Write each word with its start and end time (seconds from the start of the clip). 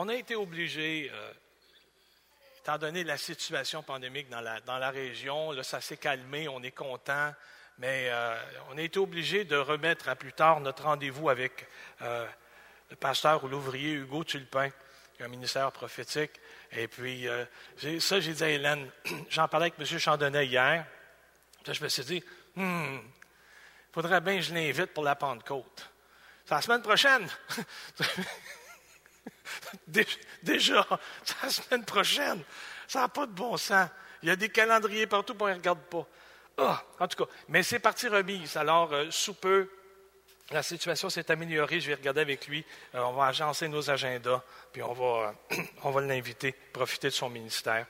on 0.00 0.08
a 0.08 0.14
été 0.14 0.36
obligé, 0.36 1.10
euh, 1.12 1.32
étant 2.60 2.78
donné 2.78 3.02
la 3.02 3.16
situation 3.16 3.82
pandémique 3.82 4.28
dans 4.28 4.40
la, 4.40 4.60
dans 4.60 4.78
la 4.78 4.90
région, 4.90 5.50
là, 5.50 5.64
ça 5.64 5.80
s'est 5.80 5.96
calmé, 5.96 6.46
on 6.46 6.62
est 6.62 6.70
content, 6.70 7.34
mais 7.78 8.06
euh, 8.08 8.36
on 8.70 8.78
a 8.78 8.82
été 8.82 9.00
obligé 9.00 9.42
de 9.42 9.56
remettre 9.56 10.08
à 10.08 10.14
plus 10.14 10.32
tard 10.32 10.60
notre 10.60 10.84
rendez-vous 10.84 11.30
avec 11.30 11.66
euh, 12.02 12.24
le 12.90 12.94
pasteur 12.94 13.42
ou 13.42 13.48
l'ouvrier 13.48 13.94
Hugo 13.94 14.22
Tulpin, 14.22 14.70
qui 15.16 15.22
a 15.24 15.26
un 15.26 15.30
ministère 15.30 15.72
prophétique. 15.72 16.30
Et 16.70 16.86
puis, 16.86 17.26
ça, 17.98 18.20
j'ai 18.20 18.34
dit 18.34 18.44
à 18.44 18.50
Hélène, 18.50 18.88
j'en 19.30 19.48
parlais 19.48 19.72
avec 19.76 19.80
M. 19.80 19.98
Chandonnet 19.98 20.46
hier, 20.46 20.86
je 21.66 21.82
me 21.82 21.88
suis 21.88 22.04
dit, 22.04 22.22
hmm, 22.54 22.98
faudrait 23.92 24.20
bien 24.20 24.36
que 24.36 24.42
je 24.42 24.54
l'invite 24.54 24.94
pour 24.94 25.02
la 25.02 25.16
Pentecôte. 25.16 25.90
C'est 26.44 26.54
la 26.54 26.62
semaine 26.62 26.82
prochaine. 26.82 27.28
Dé- 29.86 30.06
Déjà, 30.42 30.86
la 31.42 31.50
semaine 31.50 31.84
prochaine. 31.84 32.42
Ça 32.86 33.00
n'a 33.00 33.08
pas 33.08 33.26
de 33.26 33.32
bon 33.32 33.56
sens. 33.56 33.88
Il 34.22 34.28
y 34.28 34.32
a 34.32 34.36
des 34.36 34.48
calendriers 34.48 35.06
partout, 35.06 35.34
puis 35.34 35.44
on 35.44 35.48
ne 35.48 35.54
regarde 35.54 35.80
pas. 35.82 36.06
Ah, 36.58 36.82
en 36.98 37.06
tout 37.06 37.24
cas, 37.24 37.30
mais 37.48 37.62
c'est 37.62 37.78
parti 37.78 38.08
remise. 38.08 38.56
Alors, 38.56 38.92
euh, 38.92 39.06
sous 39.10 39.34
peu, 39.34 39.70
la 40.50 40.62
situation 40.62 41.08
s'est 41.08 41.30
améliorée. 41.30 41.80
Je 41.80 41.88
vais 41.88 41.94
regarder 41.94 42.22
avec 42.22 42.48
lui. 42.48 42.64
Euh, 42.94 43.00
on 43.00 43.12
va 43.12 43.26
agencer 43.26 43.68
nos 43.68 43.88
agendas, 43.90 44.42
puis 44.72 44.82
on 44.82 44.92
va, 44.92 45.34
va 45.84 46.00
l'inviter, 46.00 46.52
profiter 46.72 47.08
de 47.08 47.12
son 47.14 47.28
ministère. 47.28 47.86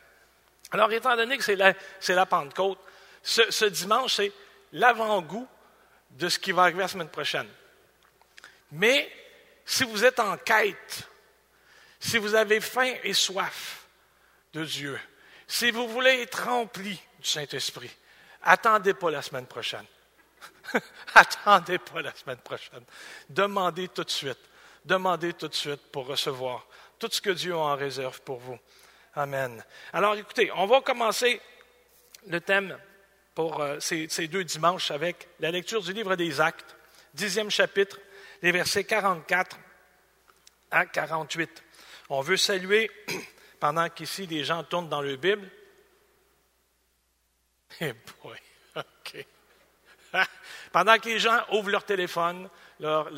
Alors, 0.71 0.93
étant 0.93 1.17
donné 1.17 1.39
que 1.39 1.45
c'est 1.45 1.57
la, 1.57 1.73
la 2.09 2.27
Pentecôte, 2.27 2.79
ce, 3.23 3.51
ce 3.51 3.65
dimanche, 3.65 4.17
c'est 4.17 4.33
l'avant-goût 4.73 5.49
de 6.11 6.29
ce 6.29 6.39
qui 6.39 6.53
va 6.53 6.63
arriver 6.63 6.81
la 6.81 6.89
semaine 6.89 7.09
prochaine. 7.09 7.49
Mais 8.73 9.11
si 9.65 9.85
vous 9.85 10.05
êtes 10.05 10.21
en 10.21 10.37
quête, 10.37 11.09
si 12.01 12.19
vous 12.19 12.35
avez 12.35 12.61
faim 12.61 12.95
et 13.03 13.13
soif 13.13 13.87
de 14.53 14.65
Dieu, 14.65 14.99
si 15.47 15.71
vous 15.71 15.89
voulez 15.89 16.23
être 16.23 16.45
rempli 16.45 17.01
du 17.19 17.29
Saint-Esprit, 17.29 17.91
attendez 18.43 18.95
pas 18.95 19.11
la 19.11 19.23
semaine 19.23 19.47
prochaine. 19.47 19.87
attendez 21.15 21.79
pas 21.79 22.03
la 22.03 22.15
semaine 22.15 22.39
prochaine. 22.39 22.85
Demandez 23.29 23.89
tout 23.89 24.05
de 24.05 24.11
suite. 24.11 24.39
Demandez 24.85 25.33
tout 25.33 25.49
de 25.49 25.55
suite 25.55 25.91
pour 25.91 26.07
recevoir 26.07 26.67
tout 26.99 27.09
ce 27.11 27.21
que 27.21 27.31
Dieu 27.31 27.55
a 27.55 27.59
en 27.59 27.77
réserve 27.77 28.21
pour 28.23 28.39
vous. 28.39 28.59
Amen. 29.15 29.65
Alors 29.93 30.15
écoutez, 30.15 30.51
on 30.53 30.67
va 30.67 30.81
commencer 30.81 31.41
le 32.27 32.41
thème 32.41 32.79
pour 33.35 33.61
euh, 33.61 33.81
ces, 33.81 34.09
ces 34.09 34.29
deux 34.29 34.45
dimanches 34.45 34.91
avec 34.91 35.29
la 35.41 35.51
lecture 35.51 35.83
du 35.83 35.93
livre 35.93 36.17
des 36.17 36.41
Actes, 36.41 36.77
dixième 37.15 37.51
chapitre, 37.51 37.99
les 38.43 38.53
versets 38.53 38.85
44 38.85 39.57
à 40.71 40.87
48. 40.87 41.63
On 42.11 42.23
veut 42.23 42.37
saluer, 42.37 42.91
pendant 43.61 43.89
qu'ici 43.89 44.27
les 44.27 44.45
gens 44.45 44.65
tournent 44.65 44.89
dans 44.89 45.03
leur 45.03 45.17
Bible. 45.17 45.51
Eh 47.81 47.93
boy, 47.93 48.39
OK. 48.75 49.27
Pendant 50.73 50.99
que 50.99 51.11
les 51.11 51.19
gens 51.19 51.39
ouvrent 51.53 51.71
leur 51.71 51.85
téléphone, 51.85 52.49
leur, 52.81 53.11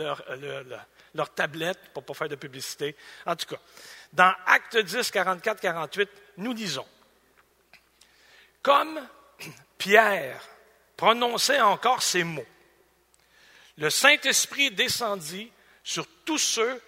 tablette, 1.35 1.79
pour 1.95 2.03
ne 2.03 2.07
pas 2.07 2.15
faire 2.15 2.29
de 2.29 2.35
publicité. 2.35 2.97
En 3.25 3.37
tout 3.37 3.47
cas, 3.47 3.61
dans 4.13 4.35
Acte 4.47 4.77
10, 4.77 5.11
44, 5.11 5.61
48, 5.61 6.11
nous 6.39 6.53
lisons 6.53 6.87
Comme 8.61 9.01
Pierre 9.79 10.43
prononçait 10.97 11.61
encore 11.61 12.03
ces 12.03 12.25
mots, 12.25 12.45
le 13.79 13.89
Saint-Esprit 13.89 14.73
descendit 14.73 15.51
sur 15.83 16.07
tous 16.25 16.39
ceux 16.39 16.83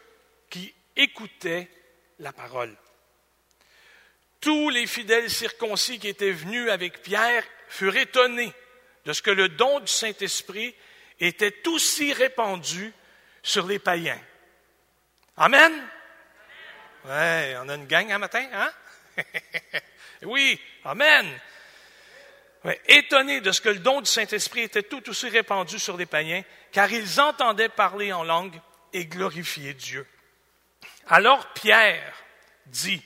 qui 0.50 0.74
écoutaient 0.94 1.70
la 2.22 2.32
parole. 2.32 2.74
Tous 4.40 4.70
les 4.70 4.86
fidèles 4.86 5.30
circoncis 5.30 5.98
qui 5.98 6.08
étaient 6.08 6.32
venus 6.32 6.70
avec 6.70 7.02
Pierre 7.02 7.44
furent 7.68 7.96
étonnés 7.96 8.52
de 9.04 9.12
ce 9.12 9.22
que 9.22 9.30
le 9.30 9.48
don 9.48 9.80
du 9.80 9.92
Saint-Esprit 9.92 10.74
était 11.20 11.68
aussi 11.68 12.12
répandu 12.12 12.92
sur 13.42 13.66
les 13.66 13.78
païens. 13.78 14.20
Amen? 15.36 15.72
Ouais, 17.04 17.56
on 17.60 17.68
a 17.68 17.74
une 17.74 17.86
gang 17.86 18.10
un 18.10 18.18
matin, 18.18 18.46
hein? 18.52 18.70
oui, 20.22 20.60
Amen. 20.84 21.26
Étonnés 22.86 23.40
de 23.40 23.50
ce 23.50 23.60
que 23.60 23.68
le 23.68 23.80
don 23.80 24.00
du 24.00 24.10
Saint-Esprit 24.10 24.60
était 24.60 24.84
tout 24.84 25.08
aussi 25.08 25.28
répandu 25.28 25.80
sur 25.80 25.96
les 25.96 26.06
païens, 26.06 26.42
car 26.70 26.90
ils 26.92 27.20
entendaient 27.20 27.68
parler 27.68 28.12
en 28.12 28.22
langue 28.22 28.54
et 28.92 29.06
glorifier 29.06 29.74
Dieu. 29.74 30.06
Alors 31.06 31.52
Pierre 31.52 32.14
dit, 32.66 33.02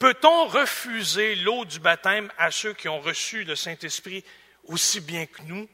Peut-on 0.00 0.46
refuser 0.46 1.34
l'eau 1.34 1.66
du 1.66 1.78
baptême 1.78 2.32
à 2.38 2.50
ceux 2.50 2.72
qui 2.72 2.88
ont 2.88 3.00
reçu 3.00 3.44
le 3.44 3.54
Saint-Esprit 3.54 4.24
aussi 4.64 5.02
bien 5.02 5.26
que 5.26 5.42
nous? 5.42 5.68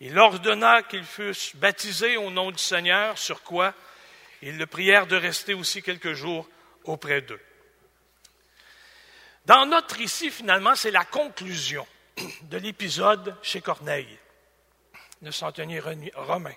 Il 0.00 0.18
ordonna 0.18 0.82
qu'ils 0.82 1.06
fussent 1.06 1.56
baptisés 1.56 2.18
au 2.18 2.30
nom 2.30 2.50
du 2.50 2.62
Seigneur, 2.62 3.16
sur 3.16 3.42
quoi 3.42 3.72
ils 4.42 4.58
le 4.58 4.66
prièrent 4.66 5.06
de 5.06 5.16
rester 5.16 5.54
aussi 5.54 5.82
quelques 5.82 6.12
jours 6.12 6.46
auprès 6.84 7.22
d'eux. 7.22 7.40
Dans 9.46 9.64
notre 9.64 9.98
ici, 10.00 10.30
finalement, 10.30 10.74
c'est 10.74 10.90
la 10.90 11.06
conclusion 11.06 11.86
de 12.42 12.58
l'épisode 12.58 13.34
chez 13.42 13.62
Corneille, 13.62 14.18
le 15.22 15.32
centenier 15.32 15.80
romain. 16.14 16.54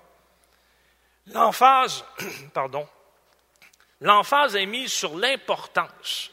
L'emphase, 1.27 2.03
pardon, 2.53 2.85
l'emphase 4.01 4.55
est 4.55 4.65
mise 4.65 4.91
sur 4.91 5.17
l'importance 5.17 6.31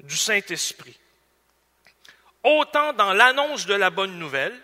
du 0.00 0.16
Saint-Esprit, 0.16 0.98
autant 2.42 2.92
dans 2.94 3.12
l'annonce 3.12 3.66
de 3.66 3.74
la 3.74 3.90
bonne 3.90 4.18
nouvelle 4.18 4.58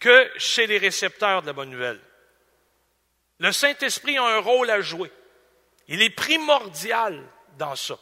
que 0.00 0.30
chez 0.36 0.66
les 0.66 0.78
récepteurs 0.78 1.42
de 1.42 1.48
la 1.48 1.52
bonne 1.52 1.70
nouvelle. 1.70 2.00
Le 3.40 3.52
Saint-Esprit 3.52 4.18
a 4.18 4.24
un 4.24 4.38
rôle 4.38 4.70
à 4.70 4.80
jouer. 4.80 5.12
Il 5.88 6.02
est 6.02 6.10
primordial 6.10 7.22
dans 7.56 7.76
ça. 7.76 7.98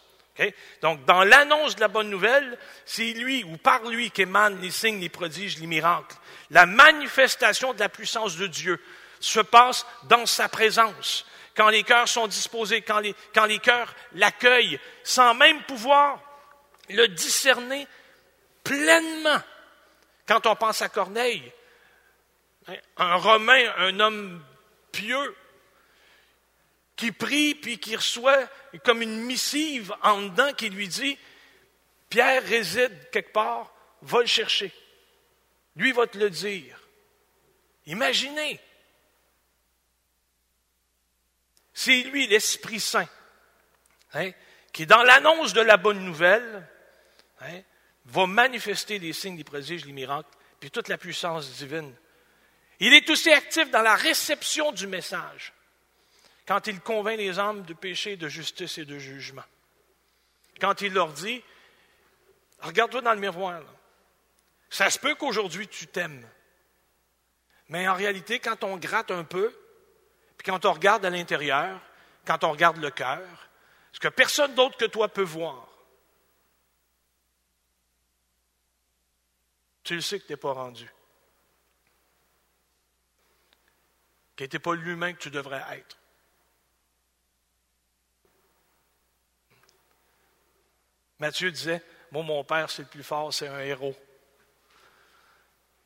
Donc, 0.83 1.05
dans 1.07 1.25
l'annonce 1.25 1.77
de 1.77 1.81
la 1.81 1.89
bonne 1.89 2.11
nouvelle, 2.11 2.59
c'est 2.85 3.13
lui 3.13 3.43
ou 3.45 3.57
par 3.57 3.85
lui 3.85 4.11
qu'émanent 4.11 4.61
les 4.61 4.71
signes, 4.71 5.01
les 5.01 5.09
prodiges, 5.09 5.59
les 5.59 5.67
miracles. 5.67 6.17
La 6.51 6.67
manifestation 6.67 7.73
de 7.73 7.81
la 7.81 7.89
puissance 7.89 8.37
de 8.37 8.47
Dieu 8.47 8.79
se 9.21 9.41
passe 9.41 9.87
dans 10.05 10.27
sa 10.27 10.49
présence. 10.49 11.25
Quand 11.57 11.69
les 11.71 11.83
cœurs 11.83 12.09
sont 12.09 12.27
disposés, 12.27 12.83
quand 12.83 12.99
les, 12.99 13.15
quand 13.35 13.49
cœurs 13.61 13.95
l'accueillent, 14.13 14.79
sans 15.03 15.35
même 15.35 15.63
pouvoir 15.63 16.21
le 16.89 17.09
discerner 17.09 17.87
pleinement. 18.63 19.41
Quand 20.27 20.47
on 20.47 20.57
pense 20.57 20.83
à 20.83 20.89
Corneille, 20.89 21.53
un 22.97 23.15
Romain, 23.17 23.73
un 23.79 24.01
homme 24.01 24.45
pieux, 24.93 25.35
qui 26.97 27.13
prie 27.13 27.55
puis 27.55 27.79
qui 27.79 27.95
reçoit 27.95 28.49
comme 28.85 29.03
une 29.03 29.21
missive 29.21 29.95
en 30.03 30.23
dedans 30.23 30.53
qui 30.55 30.71
lui 30.71 30.89
dit 30.89 31.19
Pierre 32.09 32.43
réside 32.43 33.11
quelque 33.11 33.33
part, 33.33 33.73
va 34.03 34.21
le 34.21 34.27
chercher. 34.27 34.73
Lui 35.77 35.93
va 35.93 36.07
te 36.07 36.17
le 36.17 36.31
dire. 36.31 36.81
Imaginez. 37.87 38.61
C'est 41.79 42.05
lui, 42.05 42.27
l'Esprit 42.27 42.81
Saint, 42.81 43.07
hein, 44.15 44.31
qui, 44.73 44.87
dans 44.87 45.03
l'annonce 45.03 45.53
de 45.53 45.61
la 45.61 45.77
bonne 45.77 46.03
nouvelle, 46.03 46.67
hein, 47.43 47.61
va 48.07 48.27
manifester 48.27 48.99
les 48.99 49.13
signes, 49.13 49.37
les 49.37 49.45
prodiges, 49.45 49.85
les 49.85 49.93
miracles, 49.93 50.31
puis 50.59 50.71
toute 50.71 50.89
la 50.89 50.97
puissance 50.97 51.51
divine. 51.51 51.95
Il 52.81 52.95
est 52.95 53.11
aussi 53.11 53.31
actif 53.31 53.71
dans 53.71 53.83
la 53.83 53.95
réception 53.95 54.73
du 54.73 54.87
message 54.87 55.53
quand 56.49 56.67
il 56.67 56.81
convainc 56.81 57.19
les 57.19 57.39
âmes 57.39 57.63
de 57.65 57.75
péché, 57.75 58.17
de 58.17 58.27
justice 58.27 58.79
et 58.79 58.87
de 58.87 58.99
jugement. 58.99 59.45
Quand 60.59 60.81
il 60.81 60.95
leur 60.95 61.13
dit, 61.13 61.45
regarde-toi 62.61 63.03
dans 63.03 63.13
le 63.13 63.21
miroir, 63.21 63.61
ça 64.71 64.89
se 64.89 64.99
peut 64.99 65.15
qu'aujourd'hui 65.15 65.69
tu 65.69 65.89
t'aimes, 65.89 66.27
mais 67.69 67.87
en 67.87 67.95
réalité, 67.95 68.39
quand 68.39 68.65
on 68.65 68.79
gratte 68.79 69.11
un 69.11 69.25
peu, 69.25 69.55
quand 70.47 70.65
on 70.65 70.73
regarde 70.73 71.05
à 71.05 71.11
l'intérieur, 71.11 71.81
quand 72.25 72.45
on 72.45 72.53
regarde 72.53 72.77
le 72.77 72.91
cœur, 72.91 73.27
ce 73.93 73.99
que 73.99 74.09
personne 74.09 74.55
d'autre 74.55 74.77
que 74.77 74.85
toi 74.85 75.09
peut 75.09 75.23
voir, 75.23 75.67
tu 79.83 79.97
le 79.97 80.01
sais 80.01 80.21
que 80.21 80.27
tu 80.27 80.33
n'es 80.33 80.37
pas 80.37 80.53
rendu. 80.53 80.89
Qu'il 84.37 84.45
n'était 84.45 84.59
pas 84.59 84.75
l'humain 84.75 85.13
que 85.15 85.19
tu 85.19 85.31
devrais 85.31 85.65
être. 85.79 85.99
Matthieu 91.19 91.51
disait, 91.51 91.83
moi, 92.13 92.23
mon 92.23 92.45
père, 92.45 92.71
c'est 92.71 92.83
le 92.83 92.89
plus 92.89 93.03
fort, 93.03 93.33
c'est 93.33 93.49
un 93.49 93.61
héros. 93.61 93.97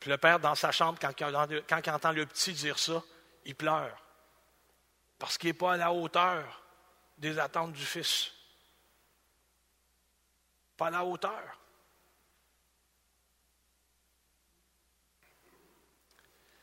Puis 0.00 0.10
le 0.10 0.18
père, 0.18 0.40
dans 0.40 0.54
sa 0.54 0.72
chambre, 0.72 0.98
quand 1.00 1.12
quand 1.16 1.86
il 1.86 1.90
entend 1.90 2.12
le 2.12 2.26
petit 2.26 2.52
dire 2.52 2.78
ça, 2.78 3.02
il 3.44 3.54
pleure. 3.54 4.09
Parce 5.20 5.36
qu'il 5.36 5.50
n'est 5.50 5.54
pas 5.54 5.74
à 5.74 5.76
la 5.76 5.92
hauteur 5.92 6.62
des 7.18 7.38
attentes 7.38 7.74
du 7.74 7.84
Fils. 7.84 8.32
Pas 10.78 10.86
à 10.86 10.90
la 10.90 11.04
hauteur. 11.04 11.60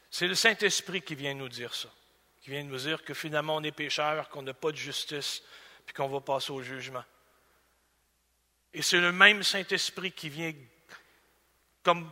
C'est 0.09 0.27
le 0.27 0.33
Saint-Esprit 0.33 1.03
qui 1.03 1.13
vient 1.13 1.35
nous 1.35 1.49
dire 1.49 1.75
ça, 1.75 1.89
qui 2.41 2.49
vient 2.49 2.63
nous 2.63 2.77
dire 2.77 3.03
que 3.03 3.13
finalement 3.13 3.57
on 3.57 3.63
est 3.63 3.71
pécheur, 3.71 4.27
qu'on 4.29 4.41
n'a 4.41 4.55
pas 4.55 4.71
de 4.71 4.77
justice, 4.77 5.43
puis 5.85 5.93
qu'on 5.93 6.07
va 6.07 6.19
passer 6.19 6.51
au 6.51 6.63
jugement. 6.63 7.03
Et 8.73 8.81
c'est 8.81 8.99
le 8.99 9.11
même 9.11 9.43
Saint-Esprit 9.43 10.11
qui 10.11 10.29
vient 10.29 10.53
comme 11.83 12.09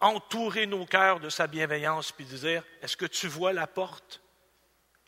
entourer 0.00 0.66
nos 0.66 0.86
cœurs 0.86 1.20
de 1.20 1.28
sa 1.28 1.46
bienveillance, 1.46 2.12
puis 2.12 2.24
dire, 2.24 2.64
est-ce 2.80 2.96
que 2.96 3.04
tu 3.04 3.28
vois 3.28 3.52
la 3.52 3.66
porte? 3.66 4.22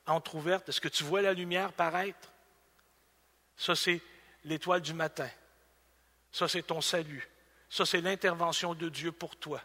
Entr'ouverte? 0.06 0.68
Est-ce 0.68 0.80
que 0.80 0.88
tu 0.88 1.04
vois 1.04 1.22
la 1.22 1.32
lumière 1.32 1.72
paraître? 1.72 2.32
Ça, 3.56 3.74
c'est 3.74 4.00
l'étoile 4.44 4.82
du 4.82 4.94
matin. 4.94 5.28
Ça, 6.32 6.48
c'est 6.48 6.62
ton 6.62 6.80
salut. 6.80 7.28
Ça, 7.70 7.86
c'est 7.86 8.00
l'intervention 8.00 8.74
de 8.74 8.88
Dieu 8.88 9.12
pour 9.12 9.36
toi, 9.36 9.60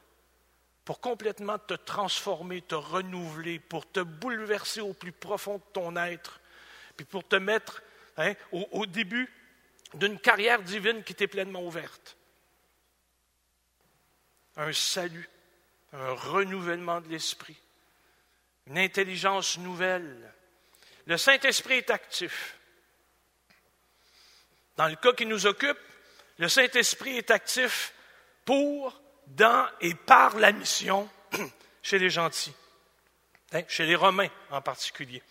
pour 0.85 0.99
complètement 0.99 1.59
te 1.59 1.73
transformer, 1.73 2.61
te 2.61 2.75
renouveler, 2.75 3.59
pour 3.59 3.89
te 3.89 3.99
bouleverser 3.99 4.81
au 4.81 4.93
plus 4.93 5.11
profond 5.11 5.57
de 5.57 5.63
ton 5.73 5.95
être, 5.95 6.39
puis 6.97 7.05
pour 7.05 7.27
te 7.27 7.35
mettre 7.35 7.81
hein, 8.17 8.33
au, 8.51 8.67
au 8.71 8.85
début 8.85 9.31
d'une 9.93 10.19
carrière 10.19 10.61
divine 10.61 11.03
qui 11.03 11.15
t'est 11.15 11.27
pleinement 11.27 11.63
ouverte 11.63 12.17
un 14.59 14.73
salut, 14.73 15.29
un 15.93 16.11
renouvellement 16.13 16.99
de 17.01 17.07
l'esprit, 17.07 17.57
une 18.69 18.77
intelligence 18.77 19.57
nouvelle. 19.57 20.31
Le 21.05 21.17
Saint-Esprit 21.17 21.79
est 21.79 21.89
actif. 21.89 22.55
Dans 24.77 24.87
le 24.87 24.95
cas 24.95 25.13
qui 25.13 25.25
nous 25.25 25.47
occupe, 25.47 25.77
le 26.37 26.47
Saint-Esprit 26.47 27.17
est 27.17 27.31
actif 27.31 27.93
pour, 28.45 29.01
dans 29.27 29.67
et 29.81 29.95
par 29.95 30.37
la 30.37 30.51
mission 30.51 31.09
chez 31.81 31.99
les 31.99 32.09
gentils, 32.09 32.53
hein, 33.53 33.63
chez 33.67 33.85
les 33.85 33.95
Romains 33.95 34.29
en 34.51 34.61
particulier. 34.61 35.21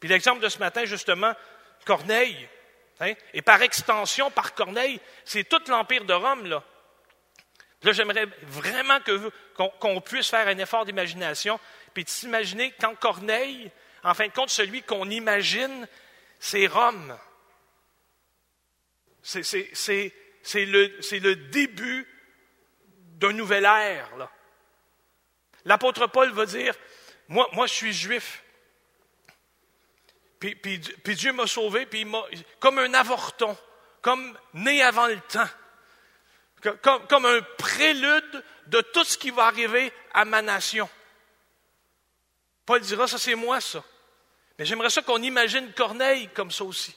Puis 0.00 0.08
l'exemple 0.08 0.40
de 0.40 0.48
ce 0.48 0.58
matin, 0.58 0.84
justement, 0.86 1.34
Corneille, 1.84 2.48
hein, 3.00 3.12
et 3.32 3.42
par 3.42 3.62
extension, 3.62 4.30
par 4.30 4.54
Corneille, 4.54 5.00
c'est 5.24 5.48
tout 5.48 5.62
l'Empire 5.68 6.04
de 6.04 6.14
Rome, 6.14 6.46
là. 6.46 6.64
Là, 7.82 7.92
j'aimerais 7.92 8.26
vraiment 8.42 8.98
qu'on 9.78 10.00
puisse 10.00 10.30
faire 10.30 10.48
un 10.48 10.58
effort 10.58 10.86
d'imagination, 10.86 11.60
puis 11.96 12.04
de 12.04 12.10
s'imaginer 12.10 12.74
quand 12.78 12.94
Corneille, 12.94 13.70
en 14.02 14.12
fin 14.12 14.26
de 14.26 14.32
compte, 14.34 14.50
celui 14.50 14.82
qu'on 14.82 15.08
imagine, 15.08 15.88
c'est 16.38 16.66
Rome. 16.66 17.18
C'est 19.22 19.40
le, 20.52 21.34
début 21.34 22.06
d'un 23.14 23.32
nouvel 23.32 23.64
ère. 23.64 24.10
L'apôtre 25.64 26.06
Paul 26.06 26.32
va 26.32 26.44
dire, 26.44 26.74
moi, 27.28 27.48
moi 27.54 27.66
je 27.66 27.72
suis 27.72 27.94
juif. 27.94 28.44
Puis, 30.38 31.14
Dieu 31.14 31.32
m'a 31.32 31.46
sauvé, 31.46 31.86
puis 31.86 32.06
comme 32.60 32.78
un 32.78 32.92
avorton, 32.92 33.56
comme 34.02 34.38
né 34.52 34.82
avant 34.82 35.06
le 35.06 35.18
temps 35.30 35.48
comme, 37.08 37.24
un 37.24 37.40
prélude 37.56 38.44
de 38.66 38.82
tout 38.82 39.04
ce 39.04 39.16
qui 39.16 39.30
va 39.30 39.46
arriver 39.46 39.90
à 40.12 40.26
ma 40.26 40.42
nation. 40.42 40.90
Paul 42.66 42.80
dira, 42.80 43.06
ça 43.06 43.16
c'est 43.16 43.36
moi 43.36 43.60
ça. 43.60 43.82
Mais 44.58 44.64
j'aimerais 44.64 44.90
ça 44.90 45.02
qu'on 45.02 45.22
imagine 45.22 45.72
Corneille 45.72 46.28
comme 46.34 46.50
ça 46.50 46.64
aussi. 46.64 46.94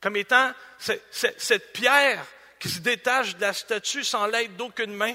Comme 0.00 0.16
étant 0.16 0.52
cette 0.78 1.72
pierre 1.72 2.24
qui 2.60 2.68
se 2.68 2.78
détache 2.78 3.36
de 3.36 3.40
la 3.40 3.52
statue 3.52 4.04
sans 4.04 4.26
l'aide 4.26 4.56
d'aucune 4.56 4.94
main, 4.94 5.14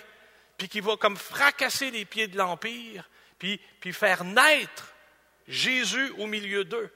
puis 0.57 0.67
qui 0.67 0.81
va 0.81 0.97
comme 0.97 1.17
fracasser 1.17 1.91
les 1.91 2.05
pieds 2.05 2.27
de 2.27 2.37
l'Empire, 2.37 3.09
puis, 3.39 3.59
faire 3.91 4.23
naître 4.23 4.93
Jésus 5.47 6.13
au 6.17 6.27
milieu 6.27 6.63
d'eux. 6.63 6.89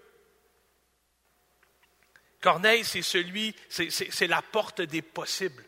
Corneille, 2.40 2.86
c'est 2.86 3.02
celui, 3.02 3.54
c'est 3.68 4.28
la 4.28 4.42
porte 4.42 4.82
des 4.82 5.02
possibles 5.02 5.66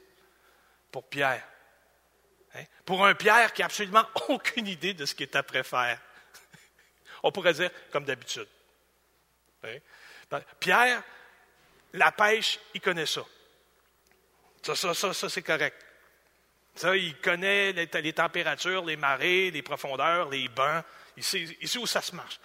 pour 0.90 1.04
Pierre. 1.10 1.46
Hein? 2.56 2.64
Pour 2.86 3.06
un 3.06 3.14
Pierre 3.14 3.52
qui 3.52 3.62
n'a 3.62 3.66
absolument 3.66 4.06
aucune 4.30 4.68
idée 4.68 4.94
de 4.94 5.06
ce 5.06 5.16
qu'il 5.16 5.28
est 5.28 5.36
après 5.36 5.64
faire. 5.64 6.00
On 7.24 7.32
pourrait 7.32 7.54
dire 7.54 7.72
comme 7.92 8.06
d'habitude. 8.06 8.48
Hein? 9.64 9.78
Ben, 10.30 10.42
Pierre, 10.60 11.04
la 11.94 12.12
pêche, 12.12 12.60
il 12.74 12.82
connaît 12.82 13.06
ça. 13.06 13.26
Ça, 14.62 15.30
c'est 15.30 15.42
correct. 15.42 15.86
Ça, 16.76 16.96
il 16.96 17.18
connaît 17.18 17.74
les, 17.74 18.14
températures, 18.14 18.86
les 18.86 18.96
marées, 18.96 19.52
les 19.52 19.62
profondeurs, 19.62 20.30
les 20.30 20.50
sait, 21.20 21.58
il 21.60 21.68
sait 21.68 21.80
où 21.80 21.88
ça 21.88 22.02
se 22.02 22.16
marche. 22.16 22.40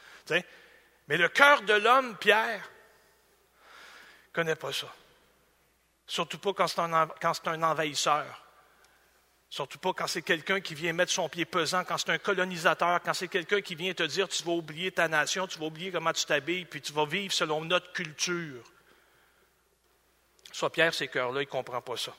Mais 1.08 1.16
le 1.16 1.28
cœur 1.28 1.62
de 1.62 1.74
l'homme, 1.74 2.16
Pierre, 2.16 2.68
ne 4.28 4.32
connaît 4.32 4.56
pas 4.56 4.72
ça. 4.72 4.92
Surtout 6.06 6.38
pas 6.38 6.52
quand 6.52 6.66
c'est 6.68 7.48
un, 7.48 7.62
envahisseur. 7.62 8.43
Surtout 9.54 9.78
pas 9.78 9.92
quand 9.92 10.08
c'est 10.08 10.22
quelqu'un 10.22 10.60
qui 10.60 10.74
vient 10.74 10.92
mettre 10.92 11.12
son 11.12 11.28
pied 11.28 11.44
pesant, 11.44 11.84
quand 11.84 11.96
c'est 11.96 12.10
un 12.10 12.18
colonisateur, 12.18 13.00
quand 13.00 13.14
c'est 13.14 13.28
quelqu'un 13.28 13.60
qui 13.60 13.76
vient 13.76 13.94
te 13.94 14.02
dire 14.02 14.28
tu 14.28 14.42
vas 14.42 14.50
oublier 14.50 14.90
ta 14.90 15.06
nation, 15.06 15.46
tu 15.46 15.60
vas 15.60 15.66
oublier 15.66 15.92
comment 15.92 16.12
tu 16.12 16.24
t'habilles, 16.24 16.64
puis 16.64 16.80
tu 16.80 16.92
vas 16.92 17.04
vivre 17.06 17.32
selon 17.32 17.64
notre 17.64 17.92
culture. 17.92 18.64
Soit 20.50 20.72
Pierre, 20.72 20.92
ces 20.92 21.06
cœurs-là, 21.06 21.42
il 21.42 21.44
ne 21.44 21.50
comprend 21.50 21.80
pas 21.80 21.96
ça. 21.96 22.12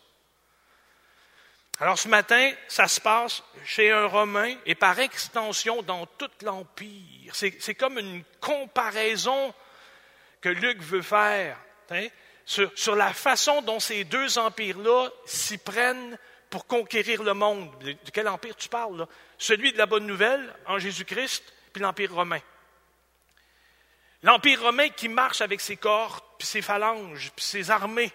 Alors 1.82 2.00
ce 2.00 2.08
matin, 2.08 2.54
ça 2.70 2.88
se 2.88 3.02
passe 3.02 3.44
chez 3.66 3.92
un 3.92 4.06
Romain 4.06 4.56
et 4.66 4.76
par 4.76 4.98
extension 4.98 5.82
dans 5.82 6.06
tout 6.06 6.32
l'Empire. 6.42 7.36
C'est 7.36 7.76
comme 7.76 8.00
une 8.00 8.24
comparaison 8.40 9.54
que 10.40 10.48
Luc 10.48 10.82
veut 10.82 11.02
faire. 11.02 11.60
Hein? 11.92 12.08
sur, 12.46 12.96
la 12.96 13.12
façon 13.12 13.62
dont 13.62 13.80
ces 13.80 14.04
deux 14.04 14.38
empires-là 14.38 15.10
s'y 15.26 15.58
prennent 15.58 16.18
pour 16.56 16.68
conquérir 16.68 17.22
le 17.22 17.34
monde. 17.34 17.70
De 17.80 18.12
quel 18.14 18.30
empire 18.30 18.56
tu 18.56 18.70
parles? 18.70 19.06
Celui 19.38 19.74
de 19.74 19.78
la 19.78 19.88
bonne 19.88 20.08
nouvelle 20.08 20.56
en 20.68 20.80
Jésus-Christ, 20.80 21.44
puis 21.74 21.84
l'empire 21.84 22.14
romain. 22.14 22.40
L'empire 24.24 24.62
romain 24.62 24.88
qui 24.88 25.10
marche 25.10 25.42
avec 25.42 25.60
ses 25.60 25.76
corps, 25.76 26.38
puis 26.38 26.48
ses 26.48 26.62
phalanges, 26.62 27.30
puis 27.36 27.44
ses 27.44 27.72
armées, 27.72 28.14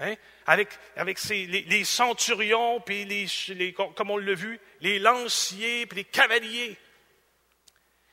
hein? 0.00 0.16
avec, 0.44 0.76
les, 0.96 1.84
centurions, 1.84 2.80
puis 2.80 3.04
les, 3.04 3.72
comme 3.72 4.10
on 4.10 4.18
l'a 4.18 4.34
vu, 4.34 4.58
les 4.80 4.98
lanciers, 4.98 5.86
puis 5.86 5.98
les 5.98 6.04
cavaliers. 6.04 6.76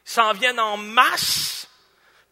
S'en 0.05 0.33
viennent 0.33 0.59
en 0.59 0.77
masse 0.77 1.67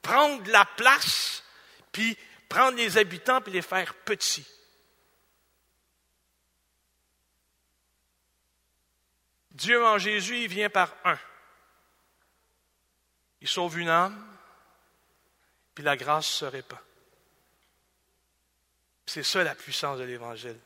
prendre 0.03 0.47
la 0.51 0.65
place, 0.65 1.43
puis 1.91 2.15
prendre 2.47 2.77
les 2.77 2.99
habitants 2.99 3.41
et 3.47 3.49
les 3.49 3.63
faire 3.63 3.95
petits. 3.95 4.45
Dieu 9.61 9.85
en 9.85 9.99
Jésus, 9.99 10.39
il 10.39 10.47
vient 10.47 10.71
par 10.71 10.91
un. 11.03 11.19
Il 13.41 13.47
sauve 13.47 13.77
une 13.77 13.89
âme, 13.89 14.37
puis 15.75 15.83
la 15.83 15.95
grâce 15.95 16.25
se 16.25 16.45
répand. 16.45 16.79
C'est 19.05 19.21
ça 19.21 19.43
la 19.43 19.53
puissance 19.53 19.99
de 19.99 20.03
l'Évangile. 20.03 20.59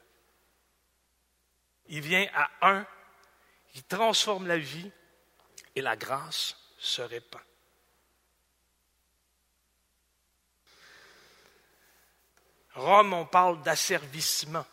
Il 1.88 2.00
vient 2.00 2.26
à 2.34 2.50
un, 2.62 2.88
il 3.76 3.84
transforme 3.84 4.48
la 4.48 4.58
vie, 4.58 4.90
et 5.76 5.82
la 5.82 5.98
grâce 5.98 6.56
se 6.78 7.02
répand. 7.02 7.42
Rome, 12.76 13.12
on 13.12 13.26
parle 13.26 13.62
d'asservissement. 13.62 14.66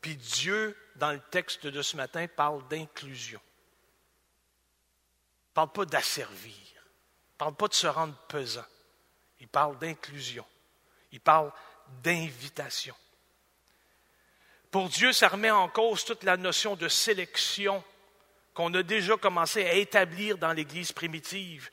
Puis 0.00 0.16
Dieu, 0.16 0.74
dans 0.98 1.12
le 1.12 1.20
texte 1.30 1.66
de 1.66 1.82
ce 1.82 1.96
matin, 1.96 2.26
parle 2.26 2.66
d'inclusion. 2.68 3.40
Il 5.48 5.50
ne 5.50 5.54
parle 5.54 5.72
pas 5.72 5.84
d'asservir. 5.84 6.54
Il 6.54 7.34
ne 7.34 7.38
parle 7.38 7.54
pas 7.54 7.68
de 7.68 7.74
se 7.74 7.86
rendre 7.86 8.14
pesant. 8.28 8.64
Il 9.40 9.48
parle 9.48 9.78
d'inclusion. 9.78 10.44
Il 11.12 11.20
parle 11.20 11.52
d'invitation. 12.02 12.94
Pour 14.70 14.88
Dieu, 14.88 15.12
ça 15.12 15.28
remet 15.28 15.50
en 15.50 15.68
cause 15.68 16.04
toute 16.04 16.24
la 16.24 16.36
notion 16.36 16.76
de 16.76 16.88
sélection 16.88 17.82
qu'on 18.52 18.72
a 18.74 18.82
déjà 18.82 19.16
commencé 19.16 19.64
à 19.64 19.74
établir 19.74 20.38
dans 20.38 20.52
l'Église 20.52 20.92
primitive. 20.92 21.70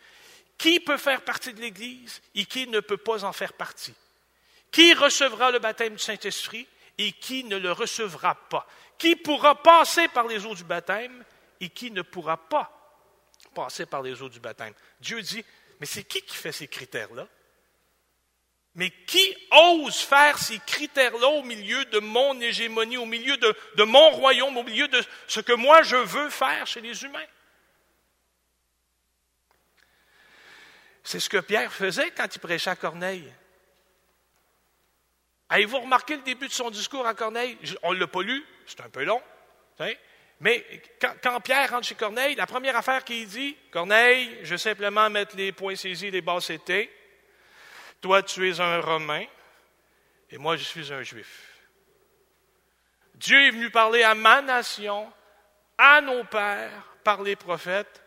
Qui 0.58 0.80
peut 0.80 0.98
faire 0.98 1.24
partie 1.24 1.54
de 1.54 1.62
l'Église 1.62 2.22
et 2.36 2.46
qui 2.46 2.68
ne 2.68 2.80
peut 2.80 2.98
pas 2.98 3.24
en 3.24 3.34
faire 3.34 3.54
partie? 3.54 3.96
Qui 4.72 4.94
recevra 4.94 5.52
le 5.52 5.60
baptême 5.60 5.94
du 5.94 6.00
Saint-Esprit 6.00 6.68
et 6.98 7.12
qui 7.12 7.44
ne 7.44 7.58
le 7.58 7.72
recevra 7.72 8.36
pas? 8.36 8.68
Qui 8.98 9.16
pourra 9.16 9.62
passer 9.62 10.08
par 10.08 10.28
les 10.28 10.46
eaux 10.46 10.56
du 10.56 10.64
baptême 10.64 11.24
et 11.60 11.70
qui 11.70 11.92
ne 11.92 12.02
pourra 12.02 12.38
pas 12.38 12.72
passer 13.54 13.86
par 13.86 14.02
les 14.02 14.22
eaux 14.22 14.30
du 14.30 14.40
baptême? 14.40 14.74
Dieu 15.00 15.22
dit, 15.22 15.44
mais 15.80 15.86
c'est 15.86 16.04
qui 16.04 16.22
qui 16.22 16.36
fait 16.36 16.52
ces 16.52 16.68
critères-là? 16.68 17.28
Mais 18.76 18.90
qui 18.90 19.36
ose 19.52 20.00
faire 20.00 20.38
ces 20.38 20.58
critères-là 20.60 21.28
au 21.28 21.44
milieu 21.44 21.86
de 21.86 22.00
mon 22.00 22.40
hégémonie, 22.42 22.98
au 22.98 23.06
milieu 23.06 23.38
de, 23.38 23.56
de, 23.76 23.84
mon 23.84 24.10
royaume, 24.12 24.58
au 24.58 24.64
milieu 24.64 24.88
de 24.88 25.04
ce 25.28 25.42
que 25.42 25.54
moi 25.54 25.84
je 25.84 25.96
veux 25.96 26.30
faire 26.30 26.66
chez 26.66 26.82
les 26.82 27.04
humains? 27.04 27.26
C'est 31.04 31.20
ce 31.20 31.30
que 31.30 31.38
Pierre 31.38 31.72
faisait 31.72 32.12
quand 32.12 32.34
il 32.34 32.40
prêchait 32.40 32.70
à 32.70 32.76
Corneille. 32.76 33.32
Avez-vous 35.50 35.82
remarqué 35.82 36.16
le 36.16 36.24
début 36.24 36.48
de 36.48 36.54
son 36.54 36.72
discours 36.72 37.06
à 37.06 37.14
Corneille? 37.14 37.58
On 37.84 37.94
ne 37.94 38.00
l'a 38.00 38.08
pas 38.08 38.24
lu, 38.24 38.44
c'est 38.66 38.82
un 38.82 38.90
peu 38.90 39.04
long. 39.04 39.22
Mais 40.40 40.66
quand, 41.22 41.40
Pierre 41.42 41.70
rentre 41.70 41.88
chez 41.88 41.96
Corneille, 41.96 42.36
la 42.36 42.46
première 42.46 42.76
affaire 42.76 43.04
qu'il 43.04 43.28
dit, 43.28 43.56
Corneille, 43.72 44.40
je 44.44 44.52
vais 44.52 44.58
simplement 44.58 45.10
mettre 45.10 45.36
les 45.36 45.52
points 45.52 45.76
saisis, 45.76 46.12
les 46.12 46.22
bases 46.22 46.50
étaient. 46.50 46.92
Toi, 48.02 48.24
tu 48.24 48.50
es 48.50 48.60
un 48.60 48.82
Romain 48.82 49.26
et 50.30 50.38
moi, 50.38 50.58
je 50.58 50.64
suis 50.64 50.92
un 50.92 51.04
Juif. 51.04 51.62
Dieu 53.16 53.40
est 53.40 53.52
venu 53.52 53.70
parler 53.70 54.04
à 54.04 54.16
ma 54.16 54.42
nation, 54.42 55.12
à 55.78 56.02
nos 56.02 56.24
pères, 56.24 56.88
par 57.04 57.22
les 57.22 57.36
prophètes, 57.36 58.04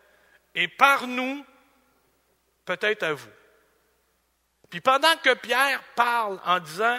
et 0.54 0.68
par 0.68 1.06
nous, 1.06 1.44
peut-être 2.64 3.04
à 3.04 3.14
vous. 3.14 3.30
Puis 4.68 4.80
pendant 4.80 5.16
que 5.18 5.34
Pierre 5.34 5.82
parle 5.94 6.40
en 6.44 6.58
disant, 6.58 6.98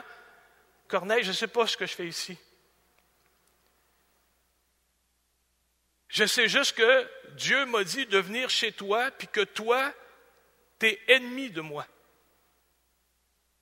Corneille, 0.87 1.23
je 1.23 1.29
ne 1.29 1.33
sais 1.33 1.47
pas 1.47 1.67
ce 1.67 1.75
que 1.75 1.85
je 1.85 1.93
fais 1.93 2.07
ici. 2.07 2.37
Je 6.09 6.25
sais 6.25 6.47
juste 6.47 6.75
que 6.75 7.09
Dieu 7.33 7.65
m'a 7.65 7.83
dit 7.83 8.05
de 8.05 8.17
venir 8.17 8.49
chez 8.49 8.71
toi, 8.71 9.11
puis 9.11 9.27
que 9.27 9.41
toi, 9.41 9.93
tu 10.79 10.87
es 10.87 10.99
ennemi 11.07 11.49
de 11.49 11.61
moi. 11.61 11.85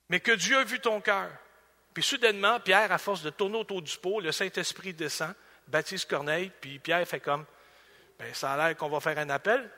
Mais 0.10 0.20
que 0.20 0.32
Dieu 0.32 0.58
a 0.58 0.64
vu 0.64 0.80
ton 0.80 1.02
cœur. 1.02 1.32
Puis 1.94 2.04
soudainement, 2.04 2.60
Pierre, 2.60 2.92
à 2.92 2.98
force 2.98 3.22
de 3.24 3.30
tourner 3.30 3.58
autour 3.58 3.82
du 3.82 3.98
pot, 3.98 4.20
le 4.20 4.32
Saint-Esprit 4.32 4.94
descend, 4.94 5.34
baptise 5.68 6.06
Corneille, 6.06 6.52
puis 6.62 6.78
Pierre 6.80 7.08
fait 7.08 7.20
comme, 7.20 7.46
ben, 8.20 8.34
ça 8.34 8.54
a 8.54 8.58
l'air 8.58 8.78
qu'on 8.78 8.90
va 8.90 9.00
faire 9.00 9.18
un 9.18 9.30
appel, 9.30 9.70